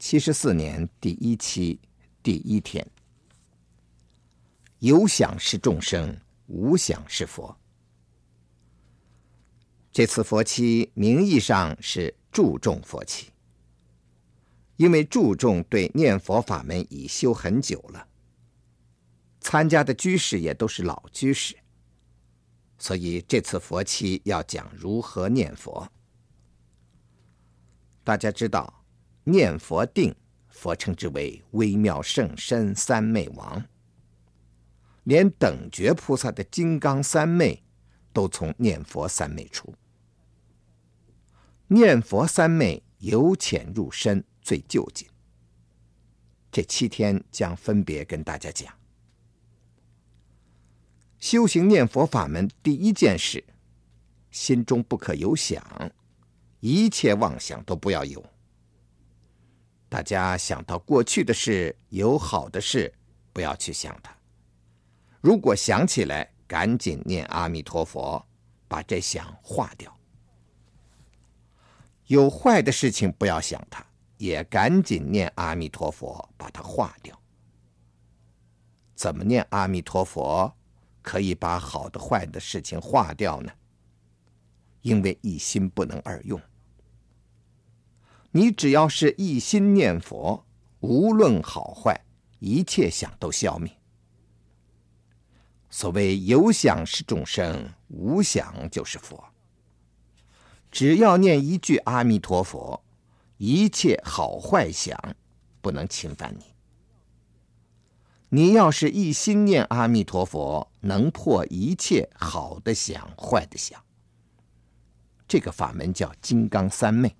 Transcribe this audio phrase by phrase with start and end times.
[0.00, 1.78] 七十四年第一期
[2.22, 2.84] 第一天，
[4.78, 7.54] 有想是众生，无想是佛。
[9.92, 13.28] 这次佛期名义上是注重佛期，
[14.78, 18.08] 因为注重对念佛法门已修很久了，
[19.38, 21.54] 参加的居士也都是老居士，
[22.78, 25.86] 所以这次佛期要讲如何念佛。
[28.02, 28.79] 大家知道。
[29.24, 30.14] 念佛定，
[30.48, 33.64] 佛称之为微妙圣身三昧王。
[35.04, 37.62] 连等觉菩萨的金刚三昧，
[38.12, 39.74] 都从念佛三昧出。
[41.68, 45.08] 念佛三昧由浅入深，最究竟。
[46.52, 48.72] 这七天将分别跟大家讲。
[51.18, 53.44] 修行念佛法门第一件事，
[54.30, 55.62] 心中不可有想，
[56.60, 58.24] 一切妄想都不要有。
[59.90, 62.94] 大家想到过去的事，有好的事，
[63.32, 64.16] 不要去想它。
[65.20, 68.24] 如果想起来，赶紧念阿弥陀佛，
[68.68, 69.94] 把这想化掉。
[72.06, 73.84] 有坏的事情，不要想它，
[74.16, 77.20] 也赶紧念阿弥陀佛，把它化掉。
[78.94, 80.54] 怎么念阿弥陀佛，
[81.02, 83.52] 可以把好的坏的事情化掉呢？
[84.82, 86.40] 因为一心不能二用。
[88.32, 90.44] 你只要是一心念佛，
[90.80, 92.04] 无论好坏，
[92.38, 93.76] 一切想都消灭。
[95.68, 99.24] 所谓有想是众生，无想就是佛。
[100.70, 102.82] 只要念一句阿弥陀佛，
[103.38, 104.96] 一切好坏想
[105.60, 106.44] 不能侵犯你。
[108.28, 113.82] 你要是一心念阿弥陀佛，能破一切好的想、坏的想。
[115.26, 117.16] 这个法门叫金刚三昧。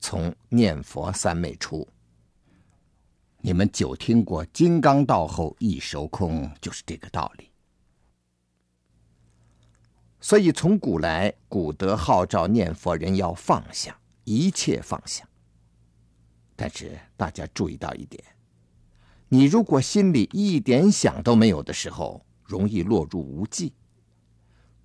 [0.00, 1.86] 从念佛三昧出，
[3.42, 7.50] 你们久听过“金刚道后一手空”，就是这个道理。
[10.20, 15.28] 所以从古来，古德号召念佛人要放下一切放下。
[16.56, 18.22] 但是大家注意到一点：
[19.28, 23.72] 你如果心里一点想都没有的时候，容易落入无记。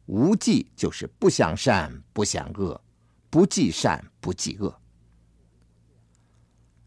[0.05, 2.79] 无记就是不想善，不想恶，
[3.29, 4.79] 不记善，不记恶。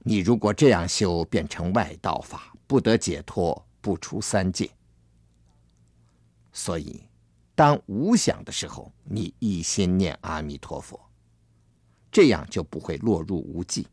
[0.08, 4.70] 你如果这样修，变成外道法，不得解脱，不出三界。
[6.50, 7.02] 所以，
[7.54, 10.98] 当无想的时候，你一心念阿弥陀佛，
[12.10, 13.86] 这样就不会落入无记。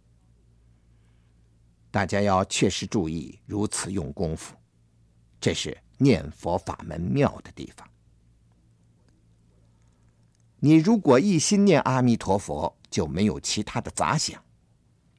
[1.91, 4.55] 大家要确实注意，如此用功夫，
[5.41, 7.85] 这是念佛法门妙的地方。
[10.61, 14.41] 你如果一心念阿弥陀佛，就没有其他的杂想。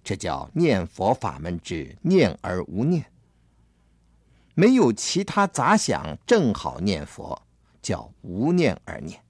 [0.07, 3.11] 这叫念佛法门之念而无念，
[4.55, 7.43] 没有其他杂想，正好念佛，
[7.83, 9.21] 叫无念而念。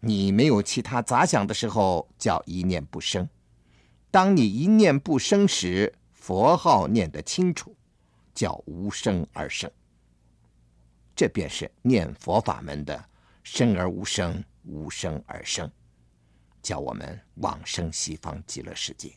[0.00, 3.26] 你没有其他杂想的时候，叫一念不生。
[4.10, 7.74] 当你一念不生时，佛号念得清楚，
[8.34, 9.70] 叫无生而生。
[11.14, 13.02] 这便是念佛法门的
[13.42, 15.72] 生而无生，无生而生。
[16.66, 19.12] 叫我们往生西方极乐世界。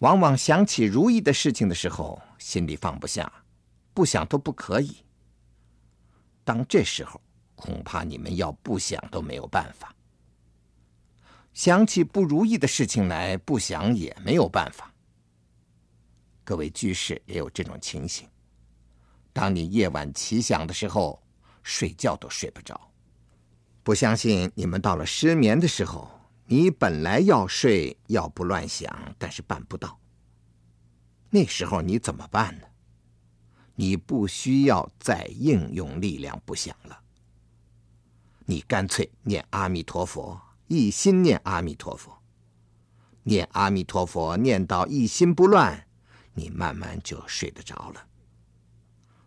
[0.00, 3.32] 往往想起如意的事情的时候，心里放不下，
[3.94, 4.98] 不想都不可以。
[6.44, 7.18] 当这时候，
[7.54, 9.94] 恐怕你们要不想都没有办法。
[11.54, 14.92] 想起不如意的事情来，不想也没有办法。
[16.44, 18.28] 各位居士也有这种情形。
[19.32, 21.22] 当你夜晚奇想的时候，
[21.62, 22.85] 睡觉都睡不着。
[23.86, 26.10] 不相信你们到了失眠的时候，
[26.46, 30.00] 你本来要睡，要不乱想，但是办不到。
[31.30, 32.66] 那时候你怎么办呢？
[33.76, 36.98] 你不需要再应用力量不想了，
[38.46, 42.12] 你干脆念阿弥陀佛，一心念阿弥陀佛，
[43.22, 45.86] 念阿弥陀佛，念到一心不乱，
[46.34, 48.04] 你慢慢就睡得着了。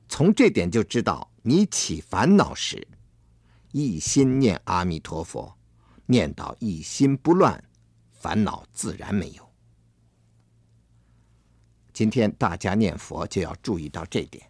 [0.10, 2.86] 从这点就知道，你起烦恼时。
[3.72, 5.56] 一心念阿弥陀佛，
[6.08, 7.64] 念到一心不乱，
[8.12, 9.48] 烦恼自然没有。
[11.94, 14.50] 今天大家念佛就要注意到这点。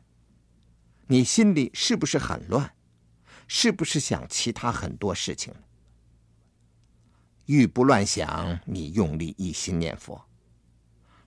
[1.08, 2.74] 你心里是不是很乱？
[3.48, 5.54] 是不是想其他很多事情？
[7.46, 10.24] 欲不乱想，你用力一心念佛。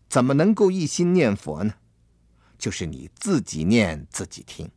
[0.08, 1.74] 怎么能够一心念佛呢？
[2.56, 4.70] 就是你自己念自己听。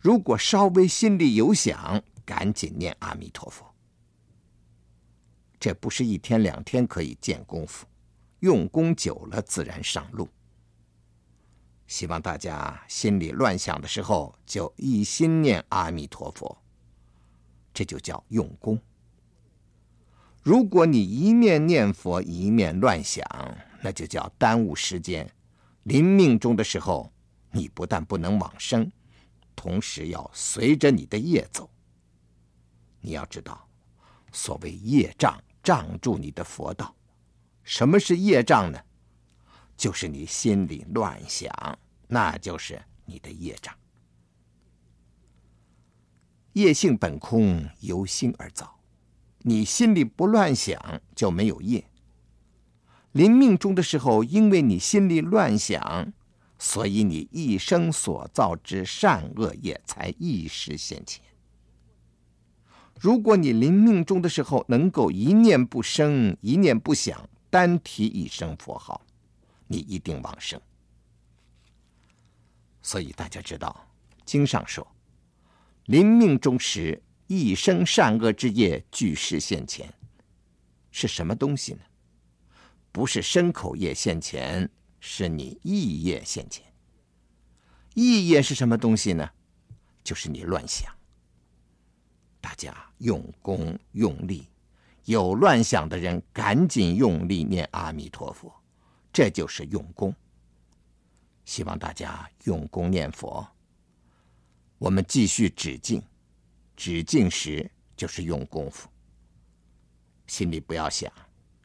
[0.00, 3.66] 如果稍微心里有想，赶紧念阿弥陀佛。
[5.58, 7.86] 这不是一天两天可以见功夫，
[8.38, 10.26] 用功久了自然上路。
[11.86, 16.56] 希望大家心里乱想的时候，就一心念阿弥陀佛，
[17.74, 18.80] 这就叫用功。
[20.42, 23.22] 如果你一面念佛一面乱想，
[23.82, 25.30] 那就叫耽误时间。
[25.82, 27.12] 临命终的时候，
[27.50, 28.90] 你不但不能往生，
[29.60, 31.68] 同时要随着你的业走。
[33.02, 33.68] 你要知道，
[34.32, 36.96] 所谓业障障住你的佛道。
[37.62, 38.80] 什么是业障呢？
[39.76, 41.52] 就是你心里乱想，
[42.08, 43.76] 那就是你的业障。
[46.54, 48.80] 业性本空，由心而造。
[49.40, 51.84] 你心里不乱想，就没有业。
[53.12, 56.14] 临命终的时候，因为你心里乱想，
[56.60, 61.24] 所以你一生所造之善恶业才一时现前。
[63.00, 69.00] 如果你临命终的时候能够一念不生，一念不想，单提一声佛号，
[69.68, 70.60] 你一定往生。
[72.82, 73.88] 所以大家知道，
[74.26, 74.86] 经上说，
[75.86, 79.90] 临命终时，一生善恶之业俱时现前，
[80.90, 81.80] 是什么东西呢？
[82.92, 86.64] 不是身口业现前，是你意业现前。
[87.94, 89.28] 意业是什么东西呢？
[90.04, 90.94] 就是你乱想。
[92.40, 94.46] 大家用功用力。
[95.06, 98.54] 有乱想的人，赶紧用力念阿弥陀佛，
[99.12, 100.14] 这就是用功。
[101.44, 103.44] 希望大家用功念佛。
[104.78, 106.00] 我们继续止静，
[106.76, 108.88] 止静时就是用功夫，
[110.28, 111.10] 心里不要想，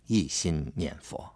[0.07, 1.34] 一心念佛。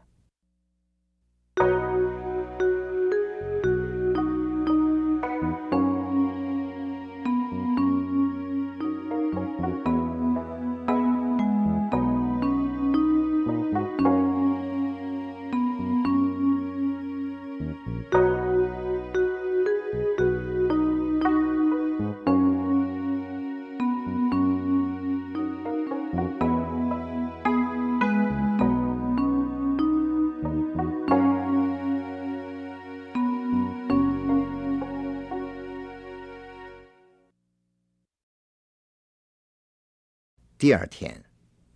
[40.70, 41.26] 第二天，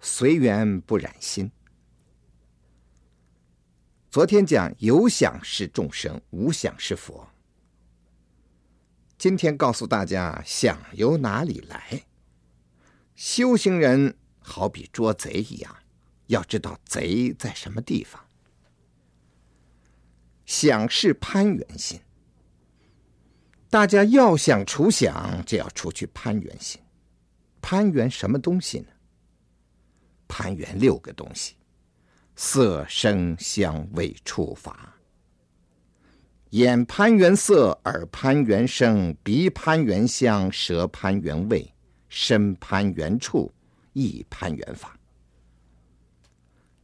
[0.01, 1.51] 随缘不染心。
[4.11, 7.27] 昨天讲有想是众生，无想是佛。
[9.17, 12.03] 今天告诉大家，想由哪里来？
[13.15, 15.75] 修行人好比捉贼一样，
[16.27, 18.23] 要知道贼在什么地方。
[20.45, 21.99] 想是攀缘心，
[23.71, 26.79] 大家要想除想，就要除去攀缘心。
[27.63, 28.87] 攀缘什么东西呢？
[30.27, 31.55] 攀缘六个东西：
[32.35, 34.93] 色、声、香、味、触、法。
[36.49, 41.73] 眼攀缘色，耳攀缘声，鼻攀缘香，舌攀缘味，
[42.09, 43.49] 身攀缘触，
[43.93, 44.99] 意攀缘法。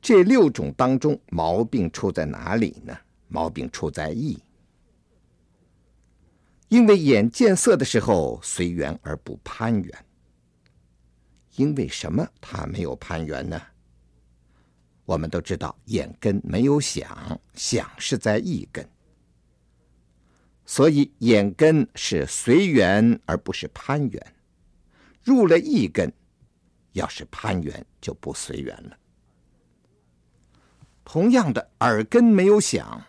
[0.01, 2.97] 这六种当中，毛病出在哪里呢？
[3.27, 4.39] 毛病出在意。
[6.69, 10.05] 因为眼见色的时候，随缘而不攀缘。
[11.59, 13.61] 因为什么他没有攀缘呢？
[15.03, 18.89] 我们都知道，眼根没有想，想是在意根，
[20.65, 24.35] 所以眼根是随缘而不是攀缘。
[25.21, 26.13] 入了意根，
[26.93, 28.97] 要是攀缘就不随缘了。
[31.03, 33.03] 同样的，耳根没有想，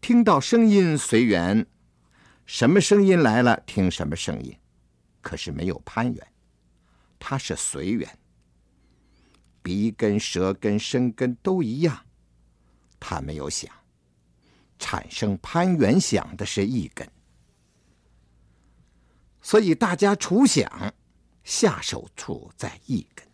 [0.00, 1.66] 听到声音随缘，
[2.46, 4.56] 什么声音来了听什么声音，
[5.20, 6.26] 可是没有攀缘。
[7.18, 8.18] 它是随缘，
[9.62, 12.06] 鼻根、舌根、身根都一样，
[12.98, 13.72] 它没有想，
[14.78, 17.08] 产生攀缘想的是一根，
[19.40, 20.94] 所以大家除想，
[21.44, 23.26] 下手处在一根。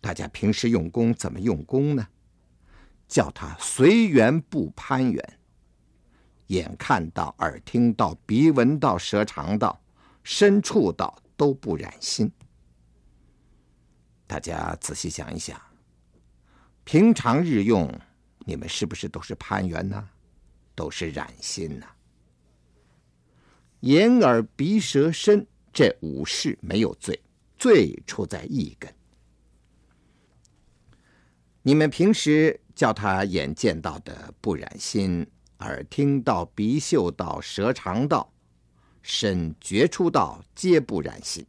[0.00, 2.06] 大家平时用功怎么用功呢？
[3.08, 5.38] 叫他随缘不攀缘，
[6.48, 9.80] 眼看到、耳听到、鼻闻到、舌尝到、
[10.22, 11.18] 身触到。
[11.38, 12.30] 都不染心。
[14.26, 15.58] 大家仔细想一想，
[16.84, 17.88] 平常日用，
[18.40, 20.08] 你们是不是都是攀缘呢？
[20.74, 21.86] 都是染心呢？
[23.80, 27.18] 眼耳鼻舌身这五识没有罪，
[27.56, 28.92] 罪出在一根。
[31.62, 35.24] 你们平时叫他眼见到的不染心，
[35.60, 38.32] 耳听到、鼻嗅到、舌尝到。
[39.02, 41.46] 身觉出道皆不染心，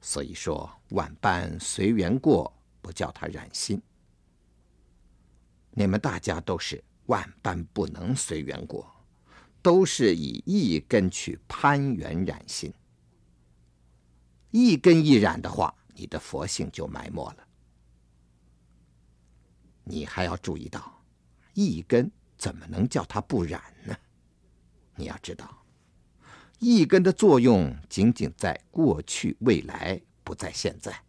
[0.00, 3.80] 所以说，万般随缘过，不叫他染心。
[5.70, 8.90] 你们大家都是万般不能随缘过，
[9.62, 12.72] 都是以一根去攀缘染心。
[14.50, 17.48] 一根一染的话，你的佛性就埋没了。
[19.84, 21.00] 你还要注意到，
[21.54, 23.96] 一根怎么能叫它不染呢？
[24.96, 25.62] 你要知道，
[26.58, 31.02] 一根的作用仅仅在过去、未来，不在现在。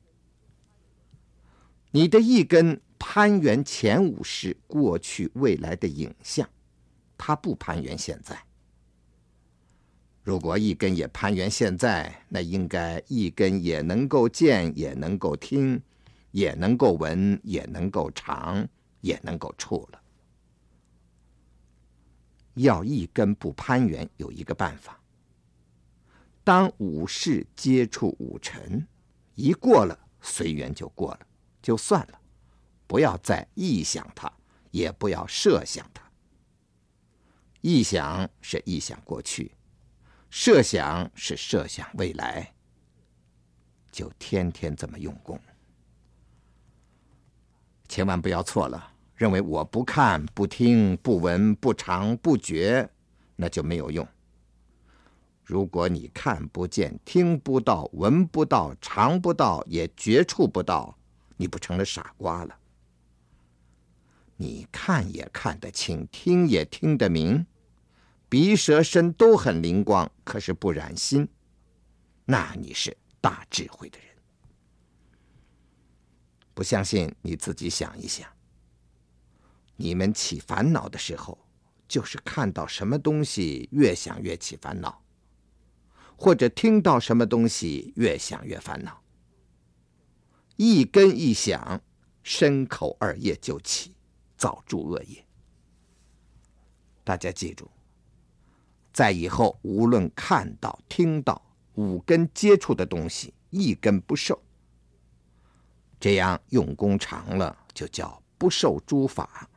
[1.91, 6.47] 你的一根攀援前五识过去、未来的影像，
[7.17, 8.43] 它不攀援现在。
[10.21, 15.81] 如果一根也攀援现在，那应该一根也能够见，也能够听，
[16.29, 18.67] 也能够闻，也能够尝，
[19.01, 19.99] 也能够触了。
[22.53, 24.98] 要一根不攀缘，有一个办法：
[26.49, 28.83] 当五识接触五尘，
[29.35, 31.19] 一过了，随缘就过了，
[31.61, 32.19] 就算了，
[32.87, 34.33] 不要再臆想它，
[34.71, 36.01] 也不要设想它。
[37.61, 39.51] 臆想是臆想过去。
[40.31, 42.51] 设想是设想未来，
[43.91, 45.39] 就天天这么用功，
[47.87, 52.89] 千万不要错了，认为我不看、不听、不闻、不尝、不觉，
[53.35, 54.07] 那就没有用。
[55.49, 60.95] 如果你看不见、听不到、闻不到、尝不到，也觉触不到，
[61.37, 62.55] 你不成了傻瓜了？
[64.37, 67.43] 你看也看得清，听也听得明。
[68.29, 71.27] 鼻舌身都很灵光，可是不染心，
[72.25, 74.07] 那你是大智慧的人。
[76.53, 78.29] 不相信你自己想一想，
[79.75, 81.35] 你们起烦恼的时候，
[81.87, 85.01] 就是看到什么东西越想越起烦恼，
[86.19, 89.01] 或者听到什么东西越想越烦恼。
[90.57, 91.81] 一根一想，
[92.23, 93.95] 身口二业就起，
[94.35, 95.25] 造诸恶业。
[97.05, 97.71] 大家记住。
[98.91, 101.41] 在以后，无论看到、听到
[101.75, 104.43] 五根接触的东西，一根不受。
[106.01, 109.49] 这样用功长了，就叫不受诸法。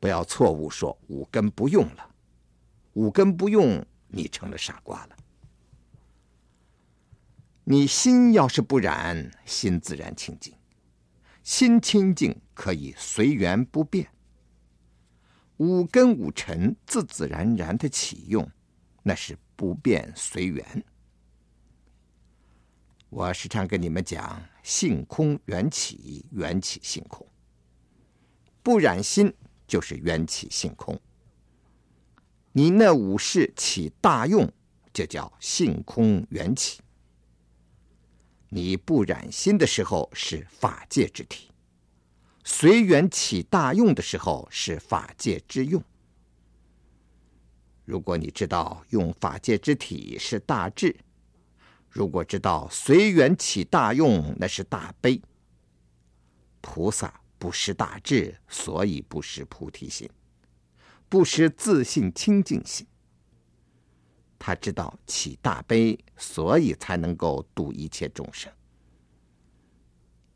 [0.00, 2.10] 不要错误说五根不用了，
[2.94, 5.16] 五根不用，你成了傻瓜了。
[7.64, 10.54] 你心要是不染，心自然清净。
[11.42, 14.08] 心清净，可以随缘不变。
[15.56, 18.48] 五根五尘自自然然的起用，
[19.02, 20.84] 那是不变随缘。
[23.08, 27.26] 我时常跟你们讲，性空缘起，缘起性空。
[28.62, 29.32] 不染心
[29.66, 31.00] 就是缘起性空。
[32.52, 34.52] 你那五事起大用，
[34.92, 36.80] 就叫性空缘起。
[38.50, 41.50] 你不染心的时候，是法界之体。
[42.44, 45.82] 随缘起大用的时候是法界之用。
[47.84, 50.94] 如果你知道用法界之体是大智，
[51.88, 55.20] 如果知道随缘起大用那是大悲，
[56.60, 60.08] 菩萨不识大智，所以不识菩提心，
[61.12, 62.86] 不失自信清净心。
[64.38, 68.50] 他知道起大悲，所以才能够度一切众生。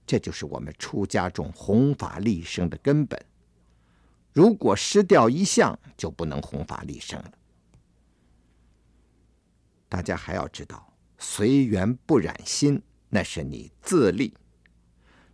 [0.07, 3.19] 这就是我们出家中弘法利生的根本。
[4.35, 7.33] 如果失掉一项，就不能弘法利生了。
[9.89, 14.35] 大家还要知道，随缘不染心，那是你自利。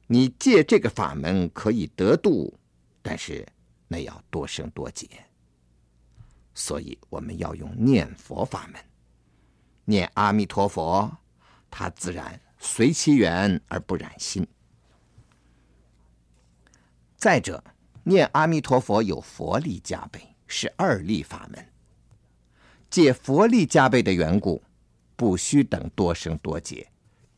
[0.07, 2.57] 你借这个法门可以得度，
[3.03, 3.45] 但是
[3.89, 5.09] 那要多生多劫。
[6.55, 8.81] 所以我们要用念佛法门，
[9.85, 11.11] 念阿弥陀佛，
[11.71, 14.47] 他自然随其缘而不染心。
[17.17, 17.63] 再者，
[18.05, 21.69] 念阿弥陀佛有佛力加被，是二力法门。
[22.91, 24.63] 借佛力加被的缘故，
[25.17, 26.87] 不需等多生多劫，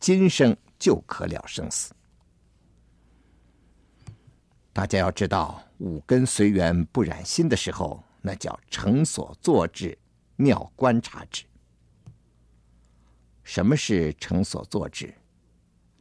[0.00, 1.92] 今生就可了生死。
[4.73, 9.99] 大家要知道，五根随缘不染心的时候，那叫成所作智，
[10.37, 11.45] 妙观察智。
[13.43, 15.14] 什么是成所作智？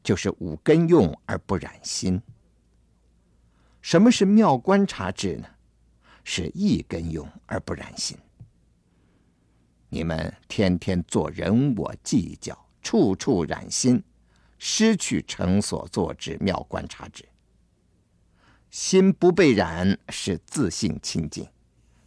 [0.01, 2.22] 就是五根用而不染心。
[3.82, 5.48] 什么是妙观察智呢？
[6.24, 8.18] 是一根用而不染心。
[9.89, 14.01] 你们天天做人我计较，处处染心，
[14.58, 17.27] 失去成所作智妙观察智。
[18.70, 21.46] 心不被染是自信清净，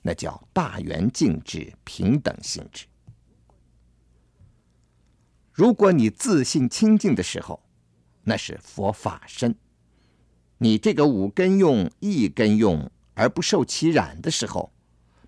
[0.06, 2.86] 那叫大圆净智平等性智。
[5.52, 7.60] 如果你自信清净的时候，
[8.22, 9.54] 那是佛法身；
[10.58, 14.72] 你这个五根用、一根用而不受其染的时候，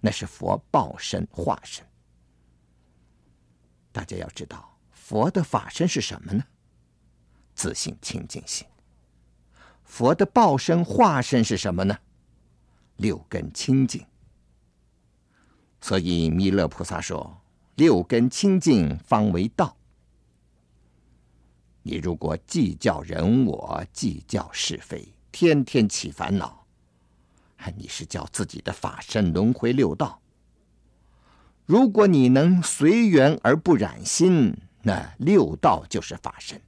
[0.01, 1.85] 那是佛报身化身。
[3.91, 6.45] 大家要知道，佛的法身是什么呢？
[7.57, 8.65] 自信清净心。
[9.83, 11.99] 佛的报身化身是什么呢？
[12.99, 14.07] 六根清净。
[15.81, 17.41] 所以弥勒菩萨说
[17.77, 19.77] ：“六根清净方为道。”
[21.83, 26.67] 你如果计较人我，计较是非，天天起烦恼，
[27.77, 30.21] 你是叫自己的法身轮回六道。
[31.65, 36.61] 如果你能随缘而不染心，那六道就是法身。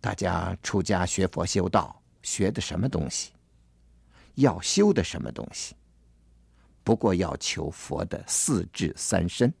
[0.00, 3.32] 大家出家学佛修道，学的什么东西？
[4.36, 5.74] 要修的什么东西？
[6.88, 9.52] 不过要求佛的四智三身。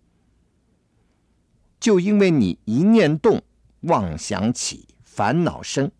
[1.78, 3.42] 就因为你一念动，
[3.80, 5.90] 妄想起，烦恼生，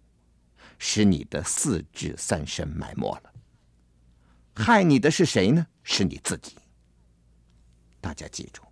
[0.78, 3.34] 使你的四智三身埋没了。
[4.54, 5.66] 害你的是谁呢？
[5.82, 6.56] 是你自己。
[8.00, 8.62] 大家记住，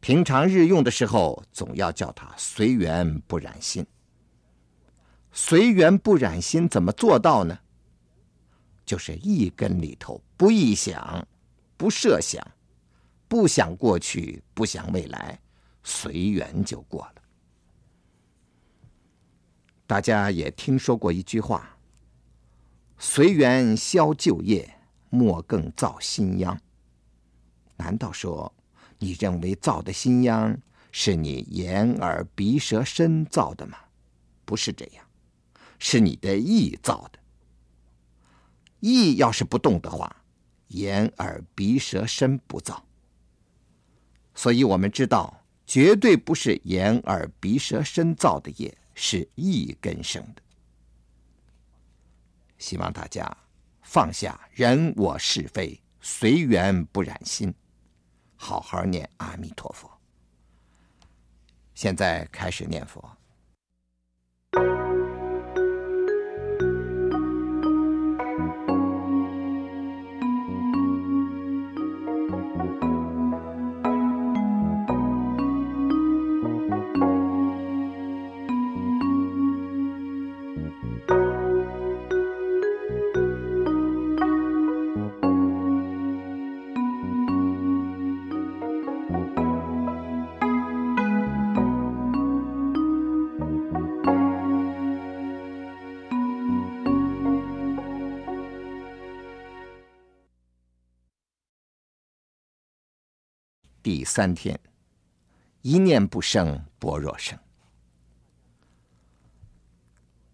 [0.00, 3.86] 平常日用的时候，总要叫他随缘不染心。
[5.30, 7.58] 随缘不染心怎么做到呢？
[8.88, 11.28] 就是意根里头不臆想，
[11.76, 12.42] 不设想，
[13.28, 15.38] 不想过去，不想未来，
[15.82, 17.14] 随缘就过了。
[19.86, 21.76] 大家也听说过一句话
[22.96, 24.66] ：“随缘消旧业，
[25.10, 26.58] 莫更造新殃。”
[27.76, 28.50] 难道说
[28.98, 30.58] 你认为造的新殃
[30.92, 33.76] 是你眼耳鼻舌身造的吗？
[34.46, 35.04] 不是这样，
[35.78, 37.17] 是你的意造的。
[38.80, 40.24] 意要是不动的话，
[40.68, 42.84] 眼耳鼻舌身不造。
[44.34, 50.42] 所以我们知道，绝对不是眼耳鼻舌身造的业，是意根生的。
[52.58, 53.36] 希望大家
[53.82, 57.52] 放下人我是非，随缘不染心。
[58.36, 59.90] 好好念阿弥陀佛。
[61.74, 63.16] 现在开始念佛。
[104.18, 104.58] 三天，
[105.62, 107.38] 一念不生，般若生。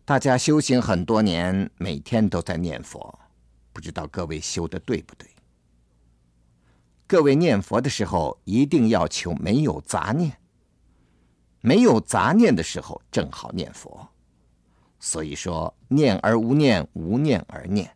[0.07, 3.19] 大家修行很多年，每天都在念佛，
[3.75, 5.29] 不知道各位修的对不对？
[7.07, 10.35] 各位念佛的时候，一定要求没有杂念。
[11.61, 14.09] 没有杂念的时候，正好念佛。
[14.99, 17.95] 所以说，念而无念，无念而念。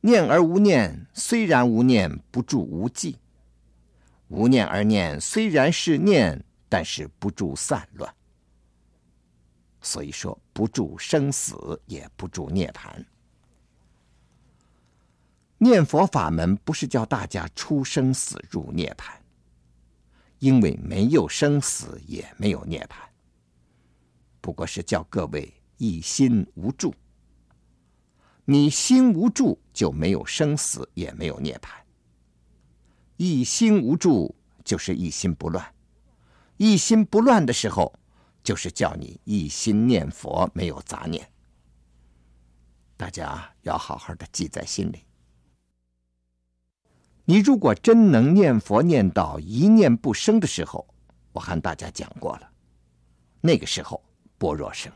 [0.00, 3.18] 念而无念，虽然无念，不住无记。
[4.28, 8.14] 无念而念，虽然是念，但是不住散乱。
[9.80, 13.04] 所以说，不住生死，也不住涅槃。
[15.56, 19.12] 念佛法门不是叫大家出生死入涅槃，
[20.38, 22.96] 因为没有生死，也没有涅槃。
[24.40, 26.94] 不过是叫各位一心无助。
[28.44, 31.70] 你心无助，就没有生死，也没有涅槃。
[33.18, 34.32] 一心无住，
[34.64, 35.74] 就是一心不乱。
[36.56, 37.92] 一心不乱的时候，
[38.44, 41.28] 就是叫你一心念佛，没有杂念。
[42.96, 45.00] 大家要好好的记在心里。
[47.24, 50.86] 你如果真能念佛念到一念不生的时候，
[51.32, 52.48] 我和大家讲过了，
[53.40, 54.00] 那个时候
[54.38, 54.92] 般若生。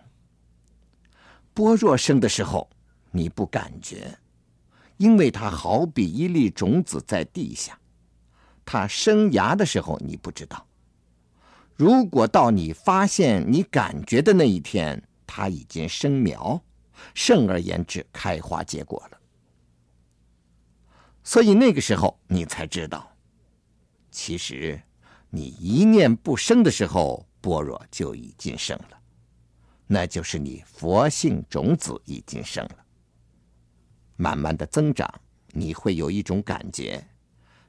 [1.52, 2.70] 般若生的时候，
[3.10, 4.16] 你不感觉，
[4.96, 7.76] 因为它好比一粒种子在地下。
[8.64, 10.66] 它生芽的时候，你不知道。
[11.74, 16.62] 如果到你发现、你感觉的那一天，它已经生苗，
[17.14, 19.18] 甚而言之，开花结果了。
[21.24, 23.10] 所以那个时候，你才知道，
[24.10, 24.80] 其实
[25.30, 28.98] 你一念不生的时候，般若就已经生了，
[29.86, 32.76] 那就是你佛性种子已经生了。
[34.16, 35.12] 慢慢的增长，
[35.48, 37.04] 你会有一种感觉。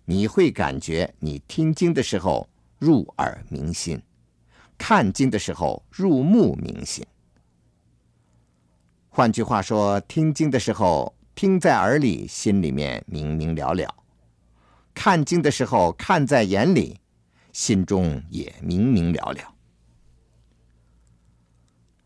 [0.06, 3.98] 你会感觉，你听经的时候，入耳明心；
[4.78, 7.06] 看经的时候入目明心。
[9.10, 13.88] 换句话说，听经的时候听在耳里，心里面明明了了；
[14.94, 17.00] 看经的时候看在眼里，
[17.52, 19.54] 心中也明明了了。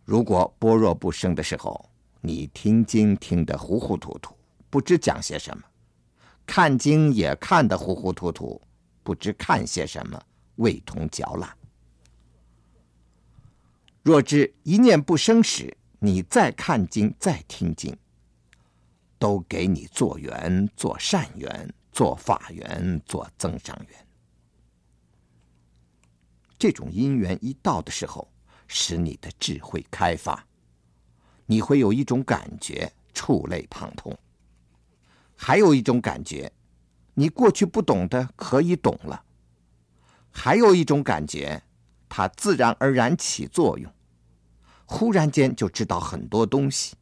[0.03, 1.89] 如果般若不生的时候，
[2.21, 4.35] 你听经听得糊糊涂涂，
[4.69, 5.63] 不知讲些什么；
[6.47, 8.59] 看经也看得糊糊涂涂，
[9.03, 10.19] 不知看些什么，
[10.55, 11.55] 味同嚼蜡。
[14.01, 17.95] 若知一念不生时，你再看经再听经，
[19.19, 24.07] 都给你做缘、做善缘、做法缘、做增上缘。
[26.57, 28.31] 这种因缘一到的时候，
[28.67, 30.43] 使你的智慧开发，
[31.45, 34.15] 你会有一种感觉，触类旁通；
[35.37, 36.51] 还有一种感觉，
[37.13, 39.23] 你过去不懂的可以懂了；
[40.31, 41.63] 还有一种感觉，
[42.09, 43.89] 它自然而然起作用，
[44.85, 46.95] 忽然间就知道很多东西。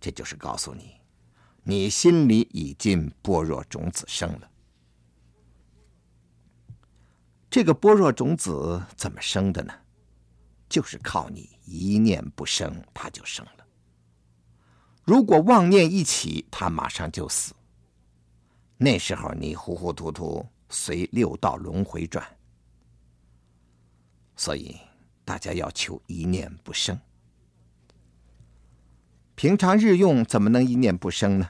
[0.00, 0.94] 这就是告诉你，
[1.64, 4.48] 你心里已经般若种子生了。
[7.50, 9.74] 这个般若种子怎么生的呢？
[10.68, 13.57] 就是靠你一念不生，它就生了。
[15.08, 17.54] 如果妄念一起，他马上就死。
[18.76, 22.22] 那时候你糊糊涂涂，随六道轮回转。
[24.36, 24.76] 所以
[25.24, 27.00] 大家要求一念不生。
[29.34, 31.48] 平常日用怎么能一念不生呢？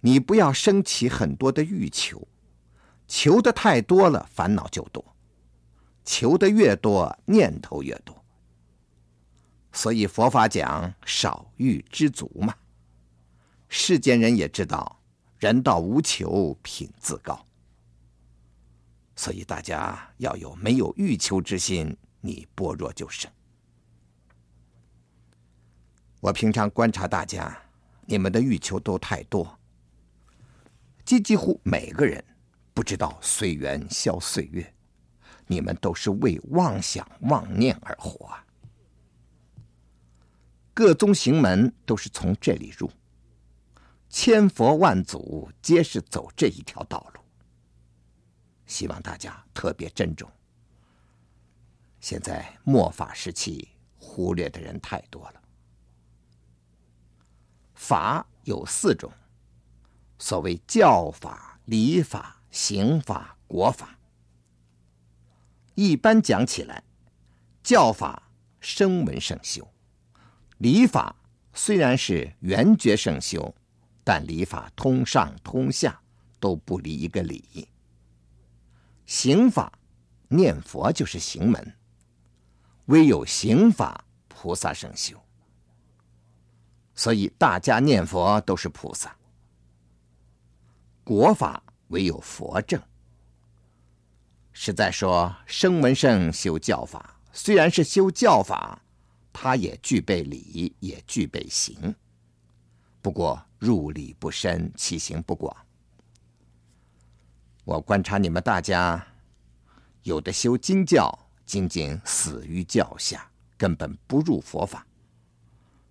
[0.00, 2.26] 你不要升起很多的欲求，
[3.06, 5.04] 求的太多了，烦恼就多。
[6.04, 8.17] 求的越多，念头越多。
[9.72, 12.54] 所以佛法讲少欲知足嘛。
[13.68, 15.00] 世间人也知道，
[15.38, 17.44] 人道无求，品自高。
[19.14, 23.30] 所以大家要有没有欲求之心，你般若就生。
[26.20, 27.56] 我平常观察大家，
[28.06, 29.58] 你们的欲求都太多，
[31.04, 32.24] 几几乎每个人
[32.72, 34.74] 不知道随缘消岁月。
[35.46, 38.44] 你们都是为妄想妄念而活啊！
[40.78, 42.88] 各宗行门都是从这里入，
[44.08, 47.20] 千佛万祖皆是走这一条道路。
[48.64, 50.30] 希望大家特别珍重。
[51.98, 55.42] 现在末法时期，忽略的人太多了。
[57.74, 59.12] 法有四种，
[60.20, 63.98] 所谓教法、理法、刑法、国法。
[65.74, 66.84] 一般讲起来，
[67.64, 69.68] 教法声闻圣修，
[70.58, 71.16] 理法
[71.52, 73.54] 虽然是缘觉圣修，
[74.04, 76.00] 但理法通上通下
[76.38, 77.68] 都不离一个理。
[79.06, 79.72] 行法
[80.28, 81.74] 念佛就是行门，
[82.86, 85.16] 唯有行法菩萨圣修，
[86.94, 89.16] 所以大家念佛都是菩萨。
[91.04, 92.82] 国法唯有佛正。
[94.52, 98.82] 实在说，声闻圣修教法，虽然是修教法，
[99.32, 101.94] 他也具备理，也具备行。
[103.00, 105.56] 不过入理不深，其行不广。
[107.64, 109.06] 我观察你们大家，
[110.02, 114.86] 有的修经教，仅仅死于教下，根本不入佛法，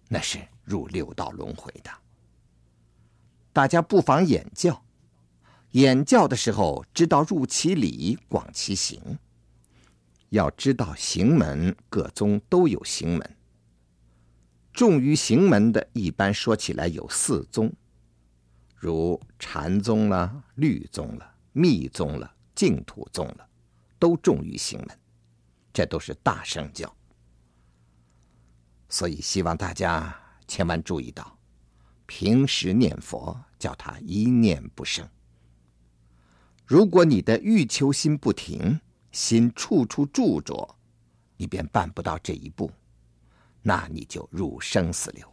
[0.08, 1.92] 那是入六道轮回的。
[3.54, 4.84] 大家不妨演教。
[5.72, 9.20] 演教的时候，知道入其理，广其行。
[10.30, 13.36] 要知道行门，各宗都有行门。
[14.74, 17.74] 重于行门的，一般说起来有四宗，
[18.76, 23.50] 如禅宗了、律宗了、密宗了、净土宗了，
[23.98, 25.00] 都重于行门。
[25.74, 26.94] 这都是大圣教。
[28.90, 30.16] 所以希望大家
[30.48, 31.38] 千万注意到，
[32.06, 35.08] 平时念佛，叫他一念不生。
[36.66, 38.80] 如果你的欲求心不停，
[39.18, 40.78] 心处处住着，
[41.38, 42.72] 你便办不到这一步，
[43.64, 45.28] 那你就入生死流。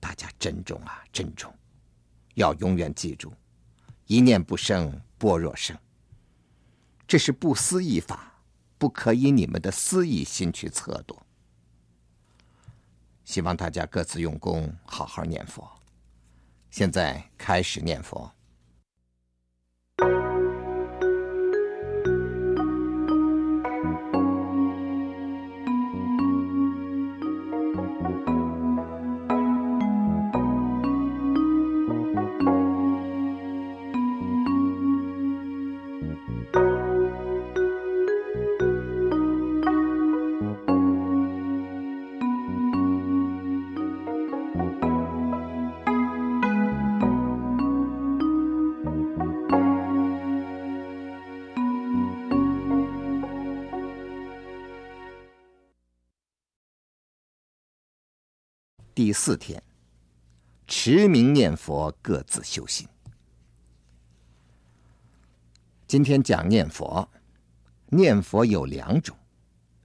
[0.00, 1.54] 大家珍重啊，珍重，
[2.34, 3.32] 要永远记住：
[4.08, 5.78] 一念不生，般若生。
[7.06, 8.34] 这是不思议法，
[8.78, 11.16] 不可以你们的思议心去测度。
[13.24, 15.70] 希望大家各自用功，好好念佛。
[16.68, 18.28] 现在开始念佛。
[59.24, 59.62] 四天，
[60.66, 62.88] 持名念佛，各自修心。
[65.86, 67.08] 今天讲念佛，
[67.86, 69.16] 念佛有两种，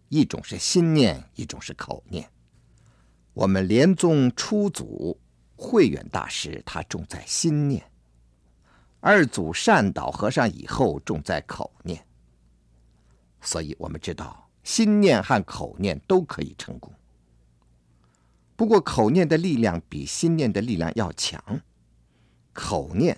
[0.09, 2.27] 一种是心念，一种是口念。
[3.35, 5.15] 我们莲宗初祖
[5.55, 7.79] 慧远大师，他重在心念；
[9.01, 12.03] 二祖善导和尚以后重在口念。
[13.41, 16.91] 所以我们知道，心念和口念都可以成功。
[18.57, 21.61] 不过，口念的力量比心念的力量要强，
[22.51, 23.17] 口念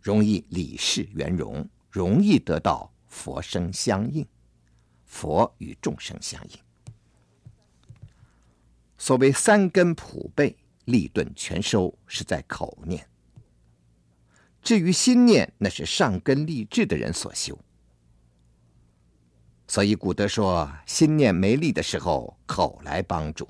[0.00, 1.68] 容易理事圆融。
[1.90, 4.26] 容易得到佛声相应，
[5.04, 6.58] 佛与众生相应。
[8.96, 13.06] 所谓三根普被，利钝全收，是在口念。
[14.62, 17.58] 至于心念，那是上根立志的人所修。
[19.68, 23.46] 所以古德说，心念没力的时候，口来帮助。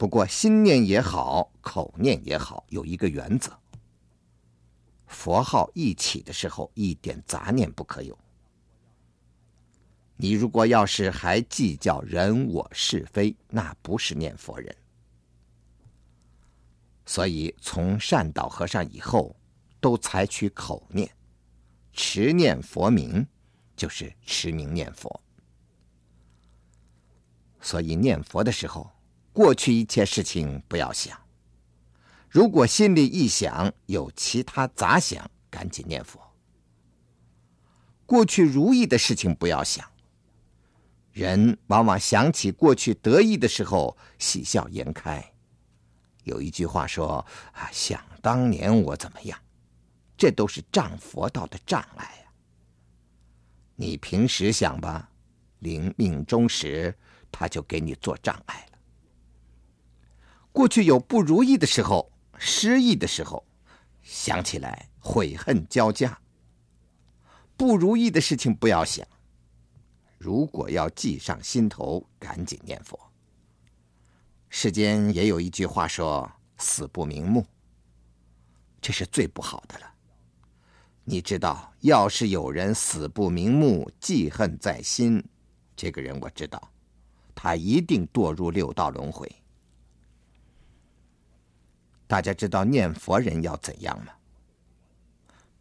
[0.00, 3.52] 不过心念也好，口念也好，有一个原则。
[5.06, 8.18] 佛号一起的时候，一点杂念不可有。
[10.16, 14.74] 你如果要是还计较人我是非，那不是念佛人。
[17.04, 19.36] 所以从善导和尚以后，
[19.82, 21.14] 都采取口念，
[21.92, 23.26] 持念佛名，
[23.76, 25.20] 就是持名念佛。
[27.60, 28.90] 所以念佛的时候，
[29.32, 31.18] 过去一切事情不要想。
[32.28, 36.20] 如果心里一想有其他杂想，赶紧念佛。
[38.06, 39.88] 过去如意的事情不要想。
[41.12, 45.32] 人往往想起过去得意的时候，喜笑颜开。
[46.22, 49.38] 有一句话说：“啊，想当年我怎么样？”
[50.16, 52.30] 这都是障佛道的障碍啊。
[53.74, 55.10] 你平时想吧，
[55.60, 56.94] 临命终时，
[57.32, 58.68] 他就给你做障碍。
[60.52, 62.10] 过去有不如意的时候。
[62.42, 63.44] 失意的时候，
[64.02, 66.18] 想起来悔恨交加。
[67.54, 69.06] 不如意的事情不要想。
[70.16, 72.98] 如果要记上心头，赶紧念佛。
[74.48, 77.46] 世间也有一句话说：“死不瞑目。”
[78.80, 79.94] 这是最不好的了。
[81.04, 85.22] 你知道，要是有人死不瞑目，记恨在心，
[85.76, 86.72] 这个人我知道，
[87.34, 89.30] 他一定堕入六道轮回。
[92.10, 94.12] 大家知道念佛人要怎样吗？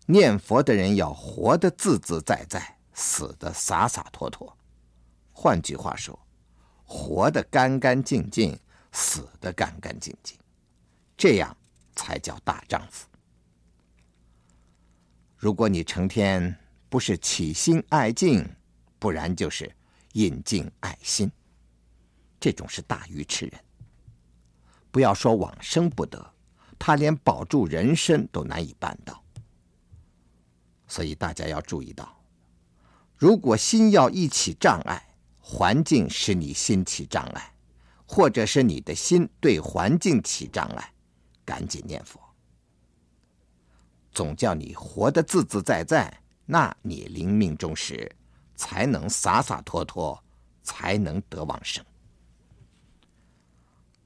[0.08, 4.58] 念佛的人要活得自自在在，死得洒洒脱脱。
[5.32, 6.20] 换句话说，
[6.84, 8.60] 活得干干净净，
[8.92, 10.36] 死得干干净净，
[11.16, 11.56] 这样
[11.96, 13.08] 才叫大丈夫。
[15.38, 16.58] 如果你成天
[16.90, 18.44] 不是起心爱境，
[18.98, 19.72] 不然就是
[20.14, 21.32] 引境爱心，
[22.40, 23.64] 这种是大愚痴人。
[24.90, 26.34] 不要说往生不得。
[26.80, 29.22] 他连保住人身都难以办到，
[30.88, 32.18] 所以大家要注意到，
[33.18, 37.54] 如果心要一起障碍，环境使你心起障碍，
[38.08, 40.94] 或者是你的心对环境起障碍，
[41.44, 42.20] 赶紧念佛，
[44.14, 48.10] 总叫你活得自自在在，那你临命终时
[48.56, 50.24] 才能洒洒脱脱，
[50.64, 51.84] 才能得往生。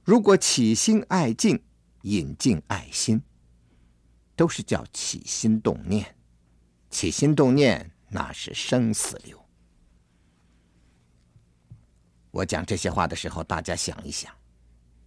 [0.02, 1.62] 如果起心爱敬，
[2.04, 3.20] 引进爱心，
[4.36, 6.14] 都是叫起心动念。
[6.90, 9.42] 起心动念，那是生死流。
[12.30, 14.32] 我讲这些话的时候，大家想一想，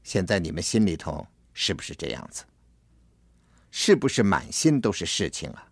[0.03, 2.43] 现在你们心里头是不是这样子？
[3.69, 5.71] 是不是满心都是事情啊？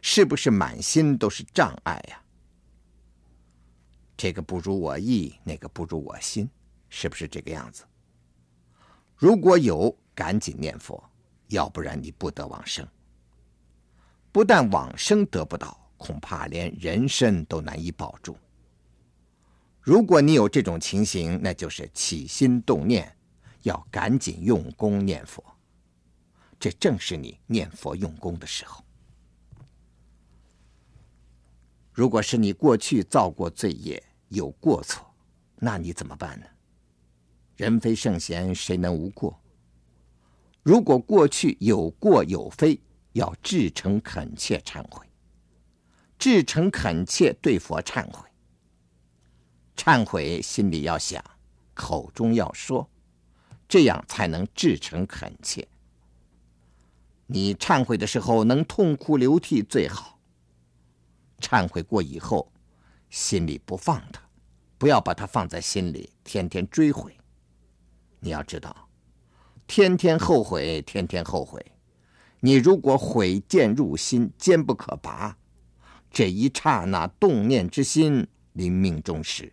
[0.00, 2.22] 是不是满心都是障碍呀？
[4.16, 6.48] 这个不如我意，那个不如我心，
[6.88, 7.84] 是不是这个样子？
[9.16, 11.00] 如果有，赶紧念佛，
[11.48, 12.84] 要不然你不得往生。
[14.32, 18.36] 不但往生得不到，恐怕连人身都难以保住。
[19.80, 23.16] 如果你有这种情形，那就是起心动念，
[23.62, 25.44] 要赶紧用功念佛。
[26.58, 28.82] 这正是你念佛用功的时候。
[31.92, 35.06] 如果是你过去造过罪业，有过错，
[35.56, 36.46] 那你怎么办呢？
[37.56, 39.38] 人非圣贤，谁能无过？
[40.66, 42.80] 如果过去有过有非，
[43.12, 45.06] 要至诚恳切忏悔，
[46.18, 48.28] 至诚恳切对佛忏悔。
[49.76, 51.24] 忏悔心里要想，
[51.72, 52.90] 口中要说，
[53.68, 55.68] 这样才能至诚恳切。
[57.28, 60.18] 你忏悔的时候能痛哭流涕最好。
[61.38, 62.52] 忏悔过以后，
[63.08, 64.20] 心里不放它，
[64.78, 67.16] 不要把它放在心里，天天追悔。
[68.18, 68.85] 你要知道，
[69.66, 71.64] 天天后悔，天天后悔。
[72.40, 75.36] 你如果悔剑入心，坚不可拔，
[76.10, 79.52] 这一刹那动念之心，临命终时，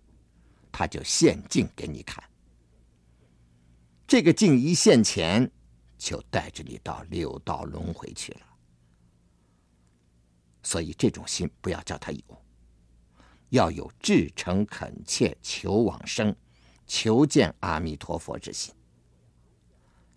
[0.72, 2.24] 他就现镜给你看。
[4.06, 5.50] 这个镜一现前，
[5.98, 8.42] 就带着你到六道轮回去了。
[10.62, 12.24] 所以这种心不要叫他有，
[13.50, 16.36] 要有至诚恳切求往生、
[16.86, 18.74] 求见阿弥陀佛之心。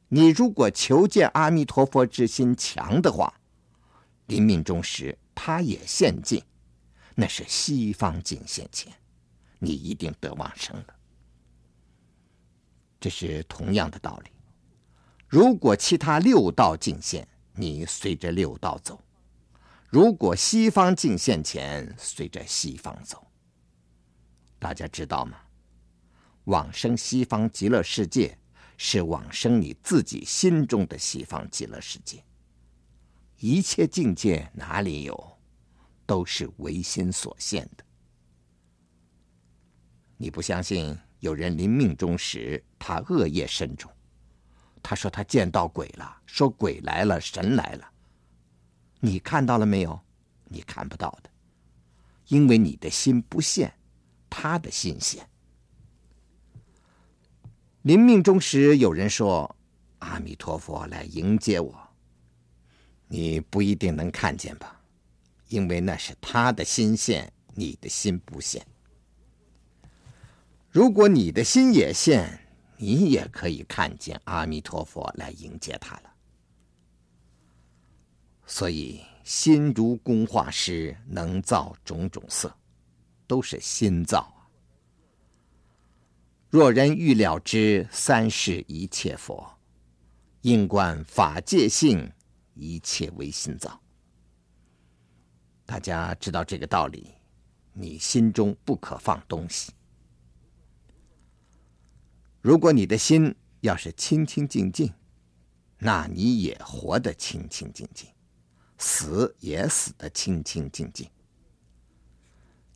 [0.08, 3.40] 你如果求见阿弥陀佛之心强的话，
[4.26, 6.42] 临命终时他也现镜，
[7.14, 8.92] 那是西方镜现前，
[9.58, 10.94] 你一定得往生了。
[13.00, 14.30] 这是同样的道理。
[15.26, 18.96] 如果其他六道镜现，你随着六道走；
[19.88, 23.26] 如果西方镜现前，随着西方走。
[24.58, 25.36] 大家知道吗？
[26.44, 28.38] 往生西方极乐世界。
[28.76, 32.22] 是往生你自己心中的西方极乐世界。
[33.38, 35.38] 一切境界哪里有，
[36.06, 37.84] 都是唯心所现的。
[40.16, 40.98] 你不相信？
[41.20, 43.90] 有人临命终时，他恶业深重，
[44.82, 47.90] 他说他见到鬼了，说鬼来了，神来了。
[49.00, 49.98] 你看到了没有？
[50.44, 51.30] 你看不到的，
[52.28, 53.74] 因为你的心不现，
[54.30, 55.28] 他的心现。
[57.87, 59.55] 临命终时，有人说
[60.03, 61.72] ：“阿弥陀佛来迎接我。”
[63.07, 64.81] 你不一定能看见吧，
[65.51, 68.66] 因为那是他的心现，你的心不现。
[70.68, 72.29] 如果你的心也现，
[72.77, 76.12] 你也可以看见阿弥陀佛来迎接他了。
[78.46, 82.53] 所以，心如工画师，能造种种色，
[83.29, 84.36] 都是心造。
[86.48, 89.59] 若人欲了知三世一切佛，
[90.42, 92.12] 应观法界性，
[92.54, 93.80] 一切唯心造。
[95.64, 97.14] 大家知道这个道理，
[97.72, 99.72] 你心中不可放东西。
[102.40, 104.94] 如果你的心要是清清净净，
[105.78, 108.09] 那你也活得清清净净，
[108.78, 111.11] 死也死得清清净净。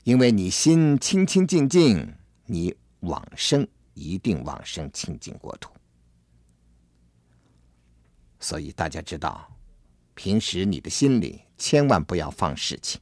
[0.02, 2.74] 因为你心清清净净，你。
[3.00, 5.72] 往生一定往生清净国土，
[8.38, 9.50] 所以大家知道，
[10.14, 13.00] 平时你的心里千万不要放事情。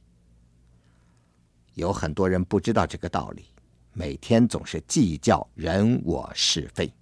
[1.75, 3.45] 有很多人不知道这个道理，
[3.93, 6.93] 每天总是计较人我是非，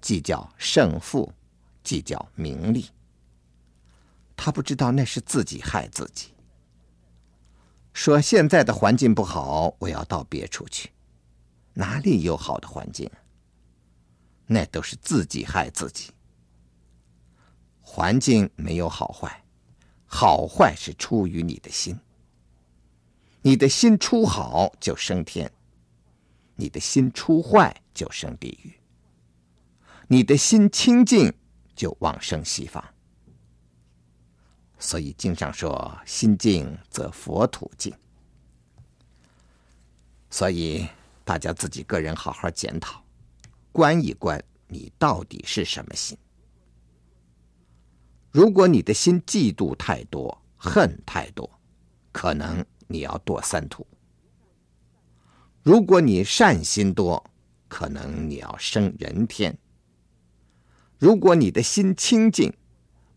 [0.00, 1.32] 计较胜负，
[1.82, 2.86] 计较名利。
[4.36, 6.32] 他不知道那是自己害自己。
[7.92, 10.90] 说现在的环境不好，我要到别处去。
[11.74, 13.10] 哪里有好的环境？
[14.46, 16.10] 那都是自己害自己。
[17.80, 19.44] 环境没有好坏，
[20.04, 21.98] 好坏是出于你的心。
[23.40, 25.50] 你的心出好就升天，
[26.56, 28.78] 你的心出坏就升地狱。
[30.08, 31.32] 你的心清净
[31.74, 32.84] 就往生西方。
[34.78, 37.94] 所以经上说：“心净则佛土净。”
[40.28, 40.86] 所以。
[41.24, 43.04] 大家自己个人好好检讨，
[43.70, 46.16] 观一观你到底是什么心。
[48.30, 51.48] 如果你的心嫉妒太多、恨太多，
[52.12, 53.86] 可能你要堕三途；
[55.62, 57.22] 如果你善心多，
[57.68, 59.52] 可能你要生人天；
[60.98, 62.52] 如果你的心清净，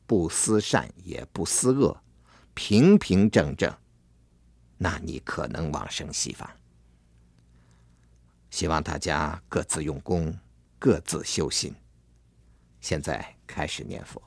[0.06, 1.97] 不思善也不思恶，
[2.53, 3.74] 平平正正，
[4.78, 6.49] 那你可能往生西方。
[8.56, 10.34] 希望大家各自用功，
[10.80, 11.76] 各自修心。
[12.80, 14.22] 现在开始念佛。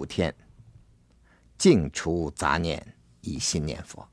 [0.00, 0.34] 五天，
[1.58, 4.08] 净除杂念，一心念佛。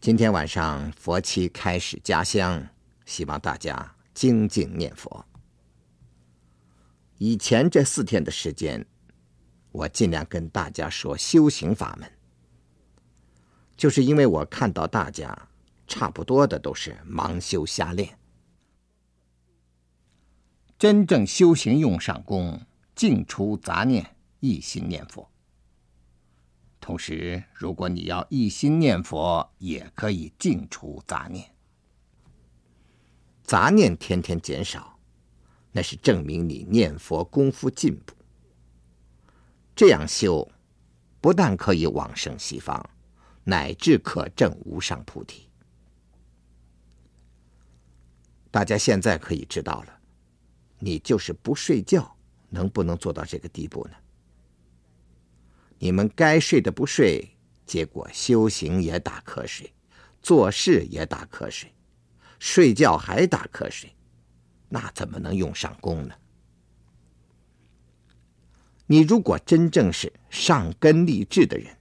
[0.00, 2.66] 今天晚上佛七开始加香，
[3.04, 5.22] 希望大家精进念佛。
[7.18, 8.86] 以前这四天的时间，
[9.72, 12.10] 我尽量跟大家说修行法门，
[13.76, 15.48] 就是因为我看到大家
[15.86, 18.18] 差不多的都是盲修瞎练。
[20.78, 22.58] 真正修行用上功，
[23.00, 25.26] 净除杂念，一心念佛。
[26.78, 31.50] 同时，如果你要一心念佛，也可以净除杂念。
[33.42, 34.98] 杂念天天减少，
[35.72, 38.14] 那是证明你念佛功夫进步。
[39.74, 40.46] 这样修，
[41.22, 42.90] 不但可以往生西方，
[43.44, 45.48] 乃至可证无上菩提。
[48.50, 50.00] 大家现在可以知道了，
[50.78, 52.14] 你就是不睡觉，
[52.50, 53.96] 能不能做到这个地步呢？
[55.78, 57.26] 你们该睡的不睡，
[57.64, 59.72] 结果修行也打瞌睡，
[60.20, 61.72] 做事也打瞌睡，
[62.38, 63.90] 睡觉还打瞌睡，
[64.68, 66.14] 那怎么能用上功呢？
[68.86, 71.74] 你如果真正是上根立志的人，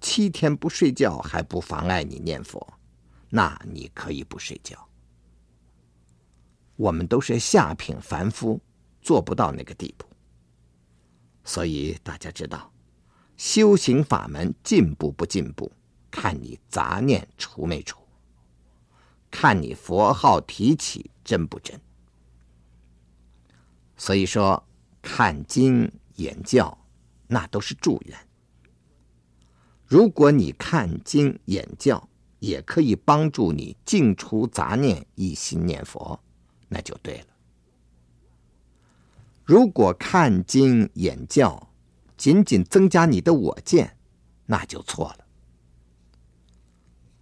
[0.00, 2.66] 七天不睡觉还不妨碍你念佛，
[3.28, 4.88] 那你可以不睡觉。
[6.74, 8.60] 我们都是下品凡夫，
[9.06, 10.04] 做不到那个地步。
[11.44, 12.72] 所以大家知道，
[13.36, 15.70] 修行法门进步不进步，
[16.10, 18.00] 看你杂念除没除，
[19.30, 21.80] 看你佛号提起真不真。
[23.96, 24.66] 所以说，
[25.00, 25.92] 看经。
[26.16, 26.78] 言教，
[27.26, 28.18] 那都是助缘。
[29.84, 36.18] 如果你看经言教，也可以帮助你净除杂念，一心念佛，
[36.70, 37.26] 那就对了。
[39.46, 41.70] 如果看经眼教，
[42.16, 43.96] 仅仅增加你的我见，
[44.44, 45.24] 那就错了。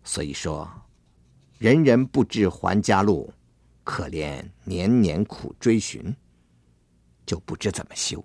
[0.02, 0.66] 所以说，
[1.58, 3.30] 人人不知还家路，
[3.84, 6.16] 可怜年年苦追寻，
[7.26, 8.24] 就不知怎么修。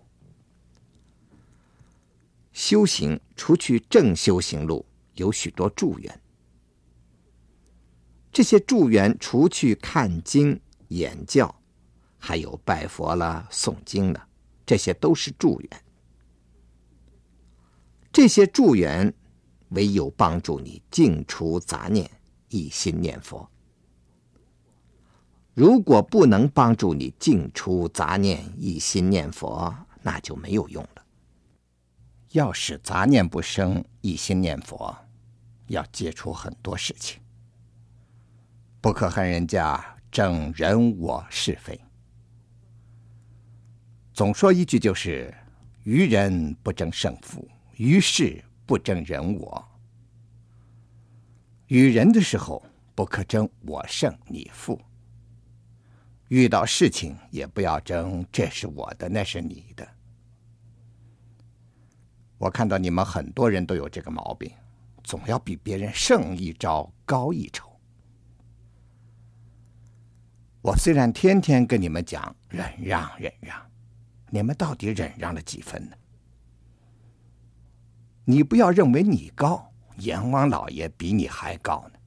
[2.54, 4.86] 修行除去正修行路，
[5.16, 6.22] 有许多助缘。
[8.32, 11.59] 这些助缘除去看经演教，
[12.20, 14.28] 还有拜佛了、诵经了，
[14.65, 15.70] 这些都是助缘。
[18.11, 19.11] 这些助缘
[19.70, 22.09] 唯有帮助你净除杂念，
[22.49, 23.49] 一心念佛。
[25.53, 31.03] 如果不能帮助你净除杂念，一心念佛，那就没有用了。
[32.32, 34.95] 要使杂念不生，一心念佛，
[35.67, 37.20] 要戒除很多事情，
[38.82, 41.80] 不可恨人家争人我是非。
[44.20, 45.34] 总说一句就是：
[45.84, 47.47] 与人不争胜负，
[47.78, 49.65] 与事不争人我。
[51.67, 52.61] 与人的时候，
[52.93, 54.78] 不可争我胜你负；
[56.28, 59.88] 遇到事情也不要争，这是我的，那是你的。
[62.38, 64.51] 我看到你们很多人都有这个毛病，
[65.01, 67.72] 总要比别人胜一招、高一筹。
[70.61, 73.68] 我虽然天天跟你们讲忍让、忍让，
[74.32, 75.96] 你们到底忍让了几分呢？
[78.26, 82.00] 你不要认为你高，阎王老爷比你还高呢。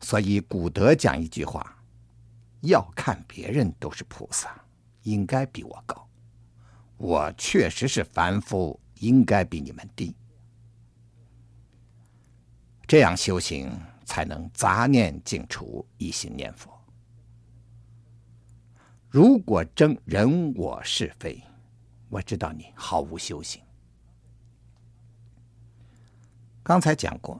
[0.00, 1.76] 所以古德讲一句话：
[2.60, 4.54] 要看别人都是菩萨，
[5.02, 6.08] 应该比我高。
[6.96, 10.14] 我确实是凡夫，应该比你们低。
[12.86, 13.70] 这样修行
[14.04, 16.81] 才能杂念净除，一心念佛。
[19.12, 21.38] 如果争人我是非，
[22.08, 23.60] 我知道你毫无修行。
[26.62, 27.38] 刚才讲过，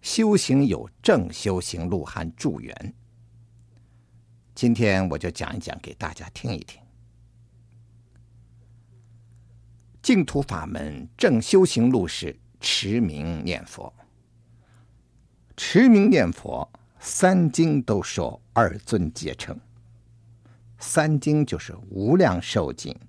[0.00, 2.94] 修行有正修行路和助缘。
[4.54, 6.80] 今天我就讲一讲给大家听一听。
[10.00, 13.92] 净土法门正修行路是持名念佛。
[15.56, 19.58] 持名念佛，三经都说二尊皆称。
[20.80, 22.92] 三经就是《无量寿经》《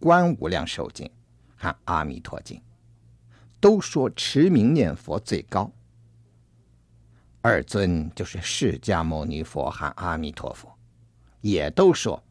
[0.00, 1.06] 观无量寿经》
[1.56, 2.56] 和《阿弥陀经》，
[3.60, 5.70] 都说持名念佛最高。
[7.40, 10.72] 二尊就是释迦牟尼佛和阿弥陀佛，
[11.40, 12.22] 也都说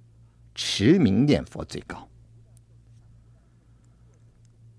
[0.54, 2.08] 持名念佛最高。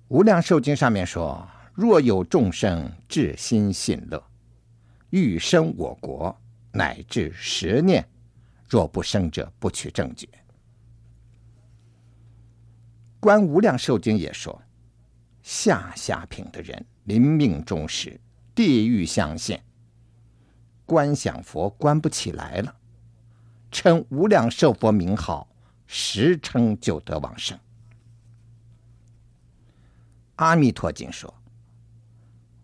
[0.09, 4.23] 无量寿经上面说：“若有众生至心信乐，
[5.09, 6.39] 欲生我国，
[6.71, 8.07] 乃至十念，
[8.73, 10.27] 若不生者，不取正觉。”
[13.21, 14.63] 观无量寿经也说
[15.45, 18.19] ：“下下品的人，临命终时，
[18.55, 19.63] 地狱相现，
[20.87, 22.75] 观想佛观不起来了，
[23.71, 25.47] 称无量寿佛名号，
[25.87, 27.59] 时称就得往生。”
[30.37, 31.33] 阿弥陀经说，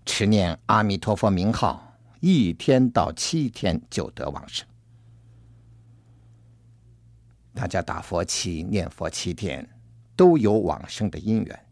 [0.07, 4.67] 持念阿弥陀佛名号，一天到七天就得往生。
[7.59, 9.69] 大家打佛七、念佛七天，
[10.15, 11.67] 都有往生的因缘。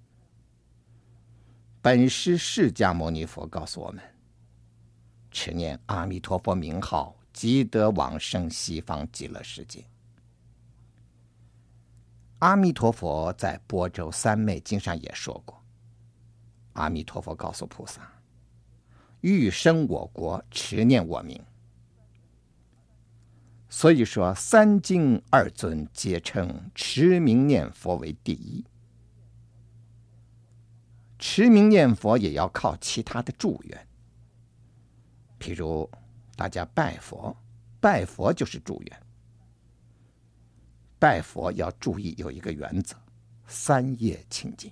[1.81, 4.03] 本师释迦牟尼佛告诉我们，
[5.31, 9.85] 持念阿弥陀佛名号，即得往生西方极乐世界。
[12.41, 15.63] 阿弥陀佛在《般舟三昧经》上也说过，
[16.73, 18.03] 阿弥陀佛告诉菩萨
[19.23, 21.41] ：“欲生我国，持念我名。”
[23.69, 28.65] 所以说，三经二尊皆称持名念佛为第一。
[31.19, 33.89] 持名念佛也要靠其他的助缘，
[35.41, 35.91] 譬如
[36.37, 37.37] 大家拜佛，
[37.81, 39.03] 拜佛就是助缘。
[40.99, 42.97] 拜佛要注意有一个原则：
[43.47, 44.71] 三业清净。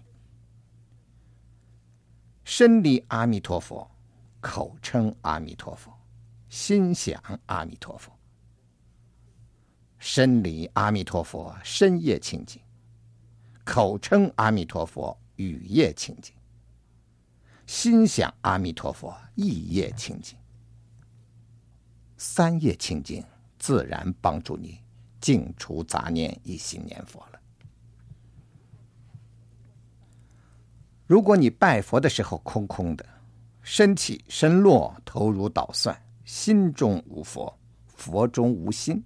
[2.45, 3.90] 身礼阿弥陀佛，
[4.40, 5.92] 口称阿弥陀佛，
[6.49, 8.14] 心想阿弥陀佛。
[10.17, 12.61] 身礼阿弥陀佛，身业清净；
[13.65, 16.33] 口称阿弥陀佛，语业清净；
[17.67, 20.39] 心想阿弥陀佛，意业清净。
[22.17, 23.25] 三业清净，
[23.59, 24.79] 自然帮助你
[25.21, 27.41] 净除杂念，一心念佛了。
[31.09, 33.05] 如果你拜佛的时候空空的，
[33.62, 37.53] 身起身落，头如捣蒜，心中无佛，
[37.89, 39.03] 佛中无心。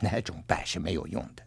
[0.00, 1.42] 哪种拜是没有用的？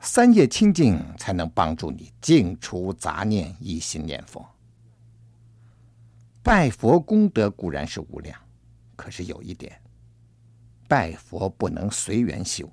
[0.00, 4.46] 三业清净才能帮助你净除杂念，一心念佛。
[6.42, 8.38] 拜佛功德固然是无量，
[8.96, 9.80] 可是有一点，
[10.86, 12.70] 拜佛不能随缘修。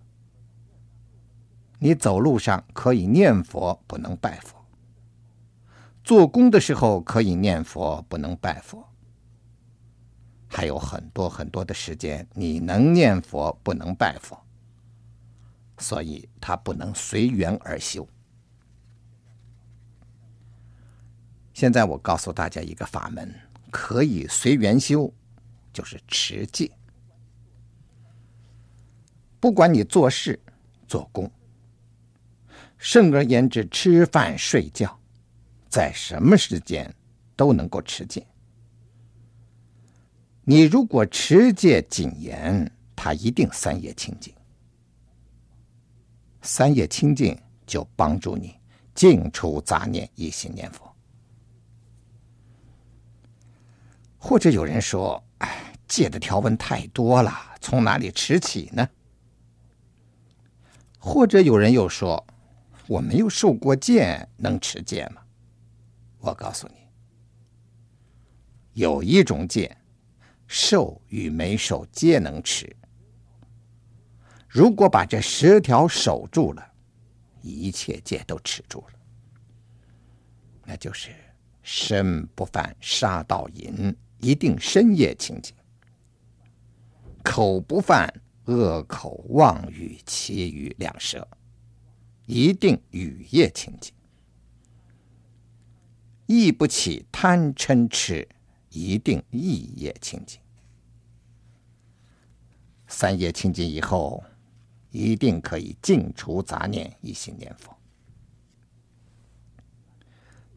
[1.80, 4.58] 你走路上可以念佛，不能拜佛；
[6.04, 8.91] 做工的时候可以念佛，不能拜佛。
[10.54, 14.38] 还有很多很多的时间，你能念佛，不能拜佛，
[15.78, 18.06] 所以他不能随缘而修。
[21.54, 23.34] 现在我告诉大家一个法门，
[23.72, 25.12] 可以随缘修，
[25.72, 26.70] 就是持戒。
[29.40, 30.38] 不管你做事、
[30.86, 31.32] 做工，
[32.78, 35.00] 甚而言之，吃饭、睡觉，
[35.70, 36.94] 在什么时间
[37.38, 38.28] 都能够持戒。
[40.44, 44.34] 你如果持戒谨言，他一定三业清净。
[46.42, 48.56] 三业清净就帮助你
[48.96, 50.92] 净除杂念，一心念佛。
[54.18, 58.88] 或者有人说：“哎，戒的条文太多了，从哪里持起呢？”
[60.98, 62.26] 或者有人又说
[62.88, 65.22] ：“我没有受过戒，能持戒吗？”
[66.20, 66.88] 我告诉你，
[68.74, 69.78] 有一种戒。
[70.54, 72.76] 受与没受皆能持。
[74.50, 76.74] 如果把这十条守住了，
[77.42, 79.00] 一切戒都持住了。
[80.66, 81.12] 那就是
[81.64, 85.56] 身不犯杀盗淫，一定深夜清净；
[87.24, 91.26] 口不犯恶口妄语其余两舌，
[92.26, 93.94] 一定雨夜清净；
[96.26, 98.28] 意不起贪嗔痴，
[98.70, 100.41] 一定意业清净。
[102.92, 104.22] 三业清净以后，
[104.92, 107.74] 一定可以净除杂念，一心念佛。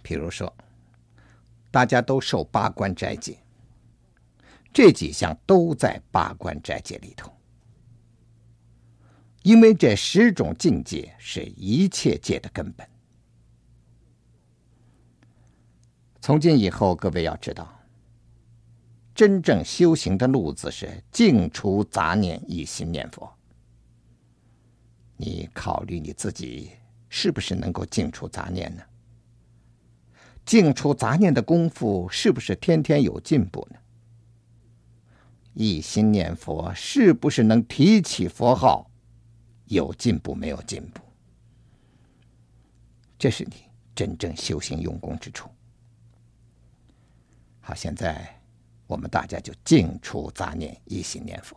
[0.03, 0.53] 譬如说，
[1.71, 3.39] 大家都受八关斋戒，
[4.73, 7.33] 这几项都在八关斋戒里头，
[9.43, 12.87] 因为这十种境界是一切戒的根本。
[16.21, 17.84] 从今以后，各位要知道。
[19.15, 23.33] 真正修行的路子是净除杂念，一心念佛。
[25.17, 26.73] 你考虑你自己
[27.09, 28.83] 是不是能够净除杂念呢？
[30.45, 33.79] 净除杂念的功夫是不是天天有进步呢？
[35.55, 38.91] 一心念佛是不是能提起佛号
[39.67, 41.01] 有进步没有进步？
[43.17, 43.53] 这是你
[43.95, 45.49] 真正修行用功之处。
[47.61, 48.34] 好，现在。
[48.95, 51.57] 我们大家就净除杂念，一心念佛。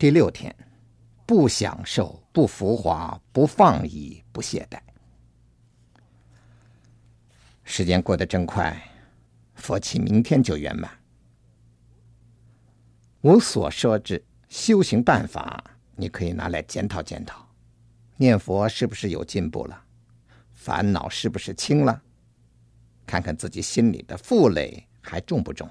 [0.00, 0.56] 第六天，
[1.26, 4.80] 不享受，不浮华，不放逸，不懈怠。
[7.64, 8.82] 时间过得真快，
[9.56, 10.90] 佛期明天就圆满。
[13.20, 15.62] 我所说之修行办法，
[15.96, 17.46] 你可以拿来检讨检讨，
[18.16, 19.84] 念佛是不是有进步了？
[20.54, 22.02] 烦恼是不是轻了？
[23.04, 25.68] 看看自己心里的负累还重不重？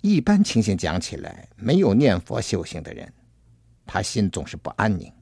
[0.00, 3.12] 一般情形讲起来，没有念佛修行的人，
[3.84, 5.12] 他心总是不安宁。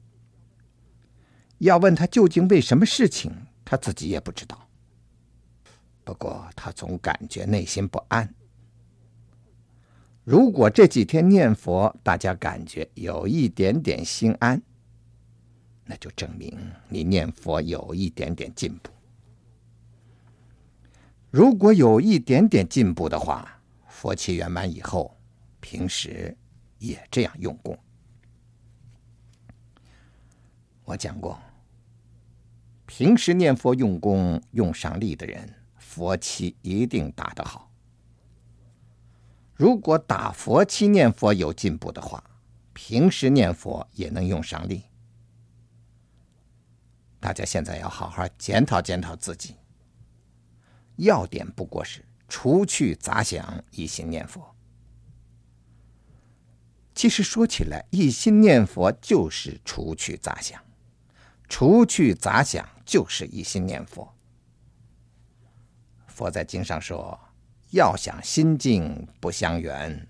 [1.57, 3.31] 要问他究竟为什么事情，
[3.65, 4.67] 他自己也不知道。
[6.05, 8.33] 不过他总感觉内心不安。
[10.23, 14.61] 如果这几天念佛，大家感觉有一点点心安，
[15.83, 16.57] 那就证明
[16.87, 18.89] 你念佛有一点点进步。
[21.29, 23.58] 如果有一点点进步的话，
[23.99, 25.19] 佛期圆满以后，
[25.59, 26.33] 平时
[26.77, 27.77] 也这样用功。
[30.85, 31.37] 我讲过，
[32.85, 37.69] 平时念佛用功用上力的人，佛期一定打得好。
[39.53, 42.23] 如果打佛期念佛有进步的话，
[42.71, 44.83] 平时念佛也能用上力。
[47.19, 49.57] 大家现在要好好检讨检讨自己，
[50.95, 52.05] 要点不过是。
[52.29, 54.55] 除去杂想，一心念佛。
[56.93, 60.63] 其实说起来，一心念佛就是除去杂想，
[61.47, 64.13] 除去杂想就是一心念佛。
[66.07, 67.17] 佛在经上说
[67.71, 70.07] ：“要想心静不相缘，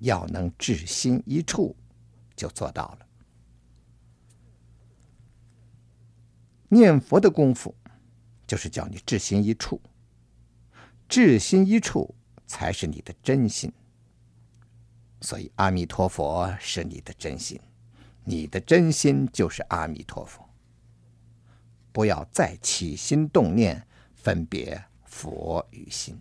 [0.00, 1.74] 要能至心一处，
[2.36, 3.06] 就做到了。”
[6.68, 7.74] 念佛的功夫，
[8.46, 9.80] 就是叫你至心一处。
[11.08, 12.14] 至心一处
[12.46, 13.72] 才是你的真心，
[15.20, 17.60] 所以阿弥陀佛是你的真心，
[18.24, 20.48] 你的真心就是阿弥陀佛。
[21.92, 26.20] 不要再起心动念分别佛与心。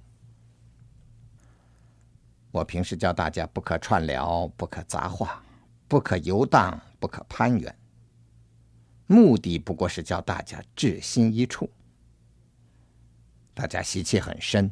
[2.51, 5.43] 我平时教大家不可串聊，不可杂话，
[5.89, 7.77] 不可游荡，不可攀缘，
[9.07, 11.69] 目的不过是教大家至心一处。
[13.55, 14.69] 大家习气很深，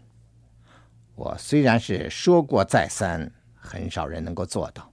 [1.15, 4.91] 我虽然是说过再三，很少人能够做到。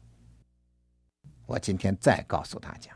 [1.45, 2.93] 我今天再告诉大家，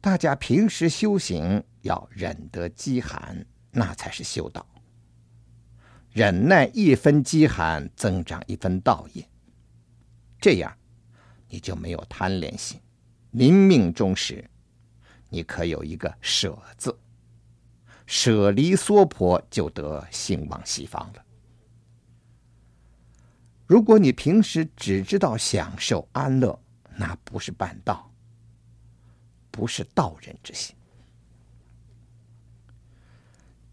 [0.00, 4.66] 大家平时修行要忍得饥寒，那才是修道。
[6.10, 9.24] 忍耐一分饥寒，增长一分道业。
[10.40, 10.76] 这样，
[11.46, 12.80] 你就没有贪恋心。
[13.30, 14.44] 临命终时，
[15.28, 16.98] 你可有一个舍字。
[18.14, 21.24] 舍离娑婆，就得兴往西方了。
[23.66, 26.60] 如果你平时只知道享受安乐，
[26.94, 28.12] 那不是办道，
[29.50, 30.76] 不是道人之心。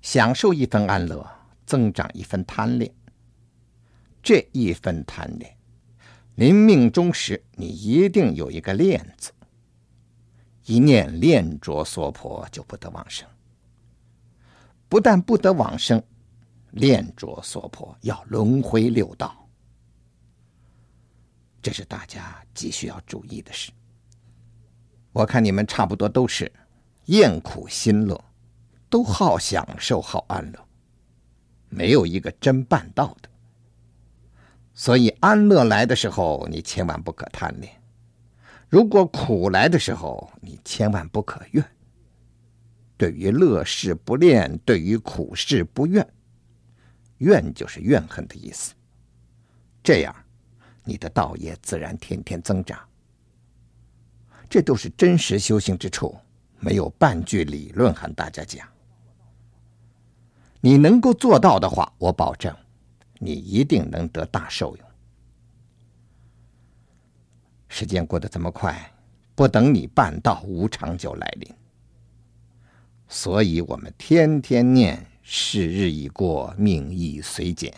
[0.02, 1.30] 享受一分安乐，
[1.66, 2.90] 增长一分贪恋。
[4.24, 5.58] 这一分贪恋，
[6.36, 9.34] 临命终时，你一定有一个恋字，
[10.64, 13.28] 一念恋着娑婆，就不得往生。
[14.90, 16.04] 不但不得往生，
[16.72, 19.48] 恋着娑婆，要轮回六道。
[21.62, 23.72] 这是大家急需要注意的事。
[25.12, 26.52] 我看你们差不多都是
[27.06, 28.20] 厌苦心乐，
[28.90, 30.60] 都好享受好安乐，
[31.70, 33.30] 没有一个真办道的。
[34.74, 37.72] 所以安乐来的时候，你千万不可贪恋；
[38.70, 41.64] 如果苦来的时候，你千万不可怨。
[43.00, 46.06] 对于乐事不恋，对于苦事不怨，
[47.20, 48.74] 怨就是怨恨的意思。
[49.82, 50.14] 这样，
[50.84, 52.78] 你的道业自然天天增长。
[54.50, 56.14] 这都是真实修行之处，
[56.60, 58.68] 没有半句理论和大家讲。
[60.60, 62.54] 你能够做到的话，我保证，
[63.18, 64.86] 你一定能得大受用。
[67.70, 68.92] 时间过得这么快，
[69.36, 71.56] 不等你办到，无常就来临。
[73.12, 77.74] 所以我们天天念“是日已过，命亦随减”，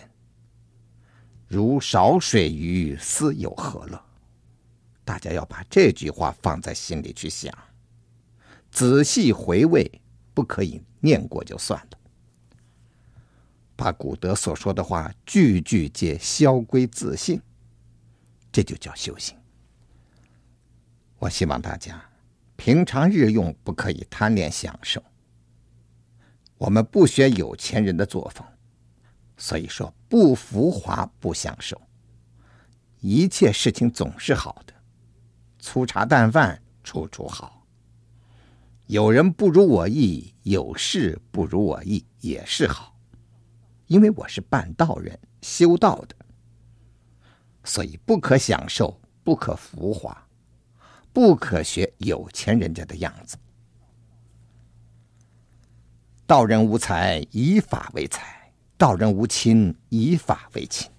[1.48, 4.00] 如少水鱼，斯有何乐？
[5.06, 7.52] 大家要把这句话放在心里去想，
[8.72, 9.90] 仔细回味，
[10.34, 11.98] 不可以念过就算了。
[13.78, 17.42] 把古德所说的话句句皆消归自性，
[18.52, 19.36] 这就叫修行。
[21.20, 22.04] 我希望大家
[22.58, 25.02] 平常日用不可以贪恋享受。
[26.62, 28.46] 我们不学有钱人的作风，
[29.36, 31.82] 所以说不浮华不享受，
[33.00, 34.74] 一切事情总是好的，
[35.58, 37.66] 粗茶淡饭处处好。
[38.86, 42.96] 有人不如我意，有事不如我意也是好，
[43.88, 46.16] 因为我是半道人，修道的，
[47.64, 50.16] 所以不可享受，不可浮华，
[51.12, 53.36] 不可学有钱人家的样子。
[56.32, 58.22] 道人无财，以法为财；
[58.78, 60.90] 道人无亲，以法为亲。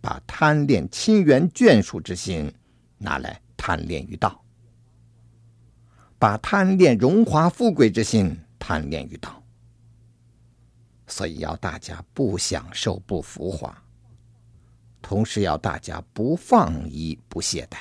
[0.00, 2.48] 把贪恋亲缘眷属之心
[2.96, 4.40] 拿来贪恋于道，
[6.16, 9.42] 把贪恋荣华富贵之心贪恋于道。
[11.08, 13.76] 所以要大家不享受，不浮华，
[15.02, 17.78] 同时要大家不放逸，不懈怠。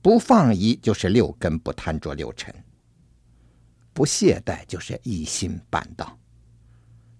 [0.00, 2.54] 不放逸就是六根不贪着六尘。
[3.92, 6.18] 不懈怠就是一心办道，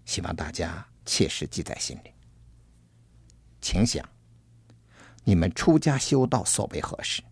[0.05, 2.13] 希望大家切实记在心里。
[3.61, 4.09] 请想，
[5.25, 7.23] 你们出家修道所为何事？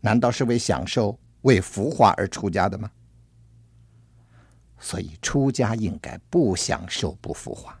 [0.00, 2.90] 难道是为享受、为浮华而出家的吗？
[4.78, 7.78] 所以出家应该不享受、不浮华。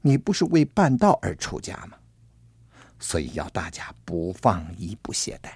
[0.00, 1.98] 你不是为办道而出家吗？
[3.00, 5.50] 所以要大家不放逸、不懈怠。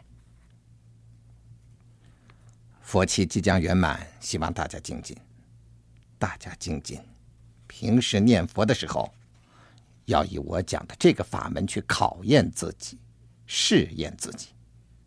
[2.89, 5.15] 佛期即将圆满，希望大家精进。
[6.19, 6.99] 大家精进，
[7.67, 9.13] 平时念佛的时候，
[10.07, 12.99] 要以我讲的这个法门去考验自己、
[13.45, 14.55] 试验自己，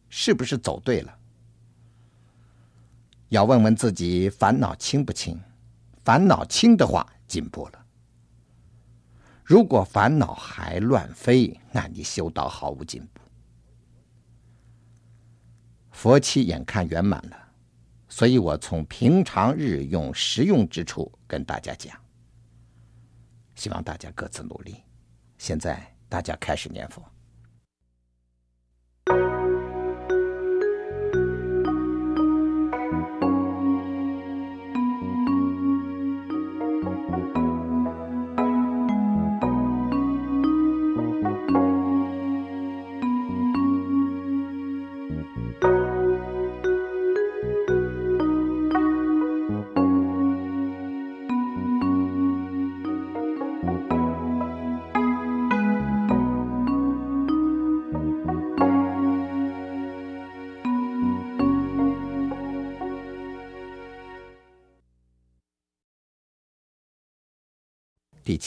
[0.09, 1.17] 是不是走对了？
[3.29, 5.41] 要问问自己烦恼轻不轻？
[6.03, 7.83] 烦恼轻的话，进步了；
[9.43, 13.21] 如果烦恼还乱飞，那你修道毫无进步。
[15.89, 17.40] 佛期眼看圆满了。
[18.11, 21.97] 所以我从平常日用实用之处跟大家讲，
[23.55, 24.83] 希望大家各自努力。
[25.37, 27.01] 现在大家开始念佛。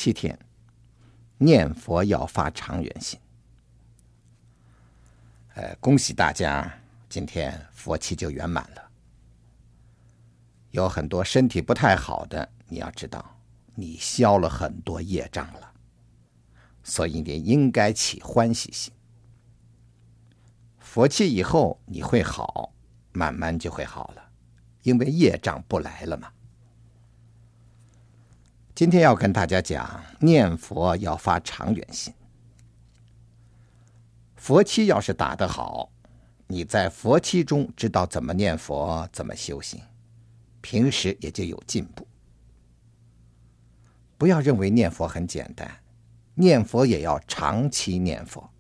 [0.05, 0.39] 七天，
[1.39, 3.19] 念佛要发长远心。
[5.55, 6.71] 呃，恭喜大家，
[7.09, 8.91] 今天佛期就圆满了。
[10.73, 13.41] 有很多身体不太好的，你要知道，
[13.75, 15.73] 你消了很多业障了，
[16.83, 18.93] 所以你应该起欢喜心。
[20.81, 22.75] 佛期以后你会好，
[23.13, 24.23] 慢慢就会好了，
[24.83, 26.31] 因为业障不来了嘛。
[28.75, 32.13] 今天要跟大家讲，念佛要发长远心。
[34.35, 35.93] 佛期要是打得好，
[36.49, 39.81] 你在佛期中知道怎么念佛，怎么修行，
[40.61, 42.05] 平时也就有进步。
[44.19, 45.71] 不要认为念佛很简单，
[46.35, 48.51] 念佛也要长期念佛。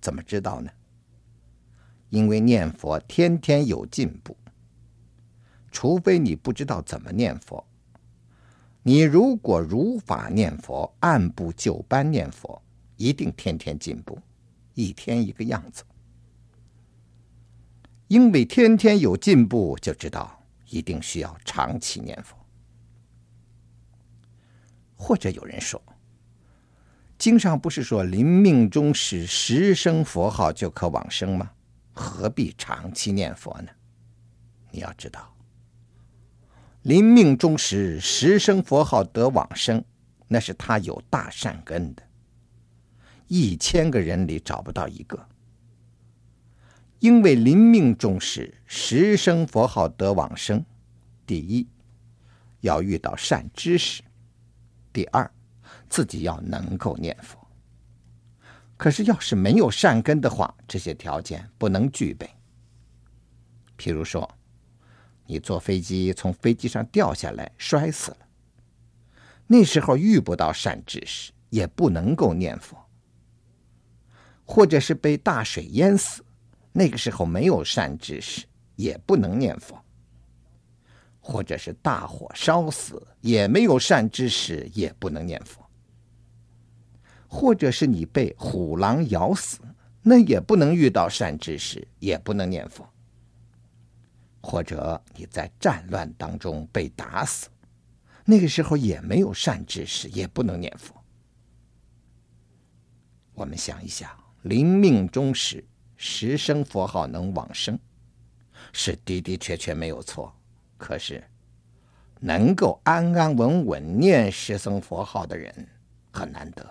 [0.00, 0.70] 怎么知道呢？
[2.10, 4.36] 因为念佛天天有进步，
[5.72, 7.66] 除非你不知道怎么念佛。
[8.82, 12.60] 你如果如法念佛，按部就班念佛，
[12.96, 14.18] 一定天天进步，
[14.74, 15.84] 一天一个样子。
[18.08, 22.36] 因为天天有进步，就知道一定需要长期念佛。
[24.96, 25.80] 或者有人说，
[27.18, 31.50] 经上不是说临命终时十声佛号就可往生吗？
[31.92, 33.68] 何必长期念佛呢？
[34.70, 35.32] 你要知道。
[36.82, 39.84] 临命终时，十声佛号得往生，
[40.28, 42.02] 那是他有大善根的。
[43.28, 45.28] 一千个人里找不到一个，
[46.98, 50.64] 因为临命终时，十声佛号得往生。
[51.26, 51.68] 第一，
[52.60, 54.02] 要遇到善知识；
[54.90, 55.30] 第二，
[55.90, 57.38] 自己要能够念佛。
[58.78, 62.26] 可是，要是没有善根的话，这些条件不能具备。
[63.76, 64.26] 譬如说。
[65.30, 68.16] 你坐飞机从飞机上掉下来摔死了，
[69.46, 72.76] 那时候遇不到善知识，也不能够念佛；
[74.44, 76.24] 或者是被大水淹死，
[76.72, 79.76] 那个时候没有善知识，也不能念佛；
[81.20, 85.62] 或者是大火烧死，也没有善知识，也不能念佛；
[87.28, 89.60] 或者是你被虎狼咬死，
[90.02, 92.84] 那也不能遇到善知识，也不能念佛。
[94.40, 97.48] 或者你在战乱当中被打死，
[98.24, 100.94] 那个时候也没有善知识，也不能念佛。
[103.34, 104.10] 我们想一想，
[104.42, 105.64] 临命终时，
[105.96, 107.78] 十声佛号能往生，
[108.72, 110.34] 是的的确确没有错。
[110.76, 111.22] 可是，
[112.18, 115.68] 能够安安稳稳念十声佛号的人
[116.10, 116.66] 很难得。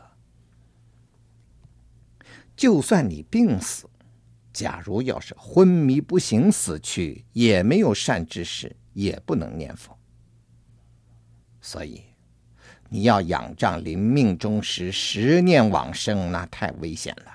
[2.55, 3.89] 就算你病死，
[4.59, 9.97] 假如要是昏迷不醒死去，也没有善知识，也不能念佛。
[11.61, 12.03] 所以，
[12.89, 17.31] 你要仰仗临命终时十念往生，那太危险了。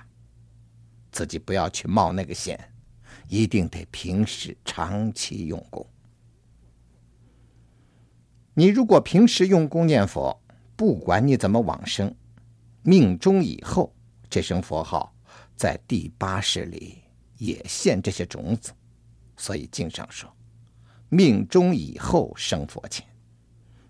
[1.10, 2.60] 自己不要去冒那个险，
[3.26, 5.86] 一定得平时长期用功。
[8.52, 10.38] 你如果平时用功念佛，
[10.76, 12.14] 不管你怎么往生，
[12.82, 13.94] 命终以后，
[14.28, 15.16] 这声佛号
[15.56, 16.98] 在第八识里
[17.38, 18.72] 也现这些种子。
[19.36, 20.32] 所以经上说，
[21.08, 23.04] 命中以后生佛前，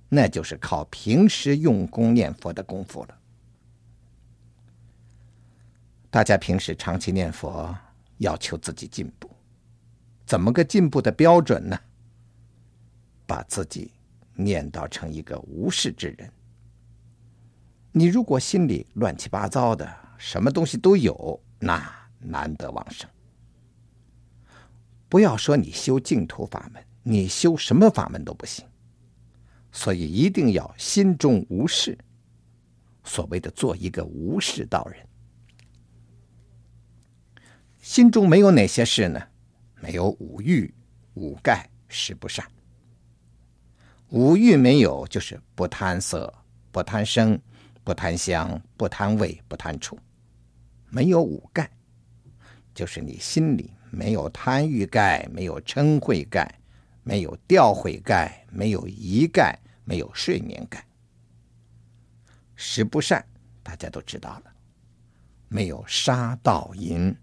[0.09, 3.19] 那就是靠平时用功念佛的功夫了。
[6.11, 7.77] 大家平时长期念佛，
[8.19, 9.29] 要求自己进步，
[10.25, 11.79] 怎么个进步的标准呢？
[13.27, 13.91] 把自己
[14.35, 16.33] 念叨成一个无事之人。
[17.91, 23.09] 你如果心里乱七八糟的，什么东西都有，那难得往生。
[25.15, 28.67] 不要说你修净土法门，你修什么法门都不行。
[29.71, 31.97] 所以一定要心中无事，
[33.05, 35.07] 所谓的做一个无事道人。
[37.79, 39.23] 心中没有哪些事呢？
[39.81, 40.75] 没有五欲、
[41.15, 42.45] 五盖、十不善。
[44.09, 46.35] 五欲没有，就是不贪色、
[46.73, 47.41] 不贪声、
[47.85, 49.97] 不贪香、不贪味、不贪触。
[50.91, 51.71] 没有五盖，
[52.75, 56.61] 就是你心里没有贪欲盖，没有嗔恚盖，
[57.03, 60.85] 没有掉悔盖，没有疑盖，没有睡眠盖。
[62.57, 63.25] 食不善
[63.63, 64.53] 大家都知道了，
[65.49, 67.17] 没有杀盗淫。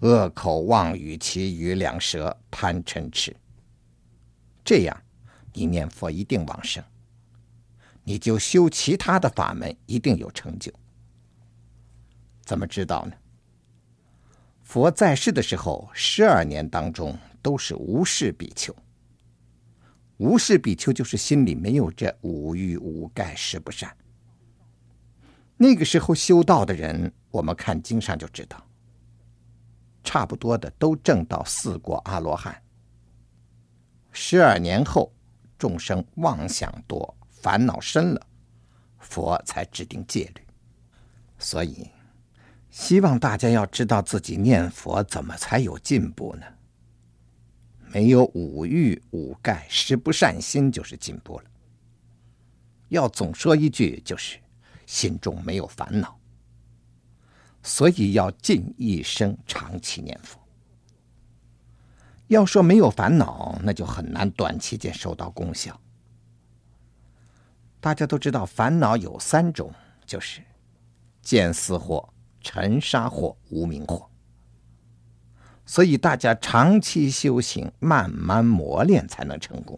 [0.00, 3.34] 恶口妄语、其余两舌、贪嗔痴，
[4.62, 5.02] 这样
[5.52, 6.84] 你念佛一定往生，
[8.02, 10.70] 你就修其他的法门一定有成就。
[12.42, 13.14] 怎么知道呢？
[14.74, 18.74] 佛在世的时候，十二年当中都是无事比丘。
[20.16, 23.96] 无事比丘就是心里没有这五欲五盖十不善。
[25.56, 28.60] 那个时候修道的人，我们看经上就知道。
[30.02, 32.60] 差不多的都证到四果阿罗汉。
[34.10, 35.14] 十二年后，
[35.56, 38.26] 众生妄想多，烦恼深了，
[38.98, 40.42] 佛才制定戒律。
[41.38, 41.88] 所以，
[42.74, 46.46] 希望大家要知道自己念佛怎么才有进步呢？
[47.92, 51.44] 没有五欲五盖十不善心，就是进步了。
[52.88, 54.40] 要总说一句，就是
[54.86, 56.18] 心中没有烦恼。
[57.62, 60.40] 所以要尽一生长期念佛。
[62.26, 65.80] 要说没有烦恼，那就很难短期间收到功效。
[67.80, 69.72] 大家都知道，烦恼有三种，
[70.04, 70.42] 就是
[71.22, 72.08] 见思惑、
[72.44, 74.06] 尘沙惑、无明惑。
[75.66, 79.76] 所以大家长期修行，慢慢磨练，才能成功。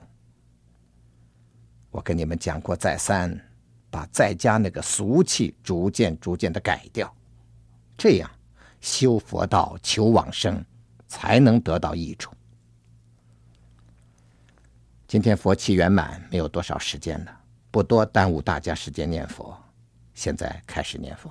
[1.91, 3.41] 我跟你们讲过再三，
[3.89, 7.11] 把在家那个俗气逐渐逐渐的改掉。
[7.97, 8.31] 这样
[8.81, 10.63] 修佛道、求往生，
[11.07, 12.33] 才能得到益处。
[15.07, 17.41] 今天佛期圆满，没有多少时间了，
[17.71, 19.57] 不多耽误大家时间念佛。
[20.15, 21.31] 现在开始念佛。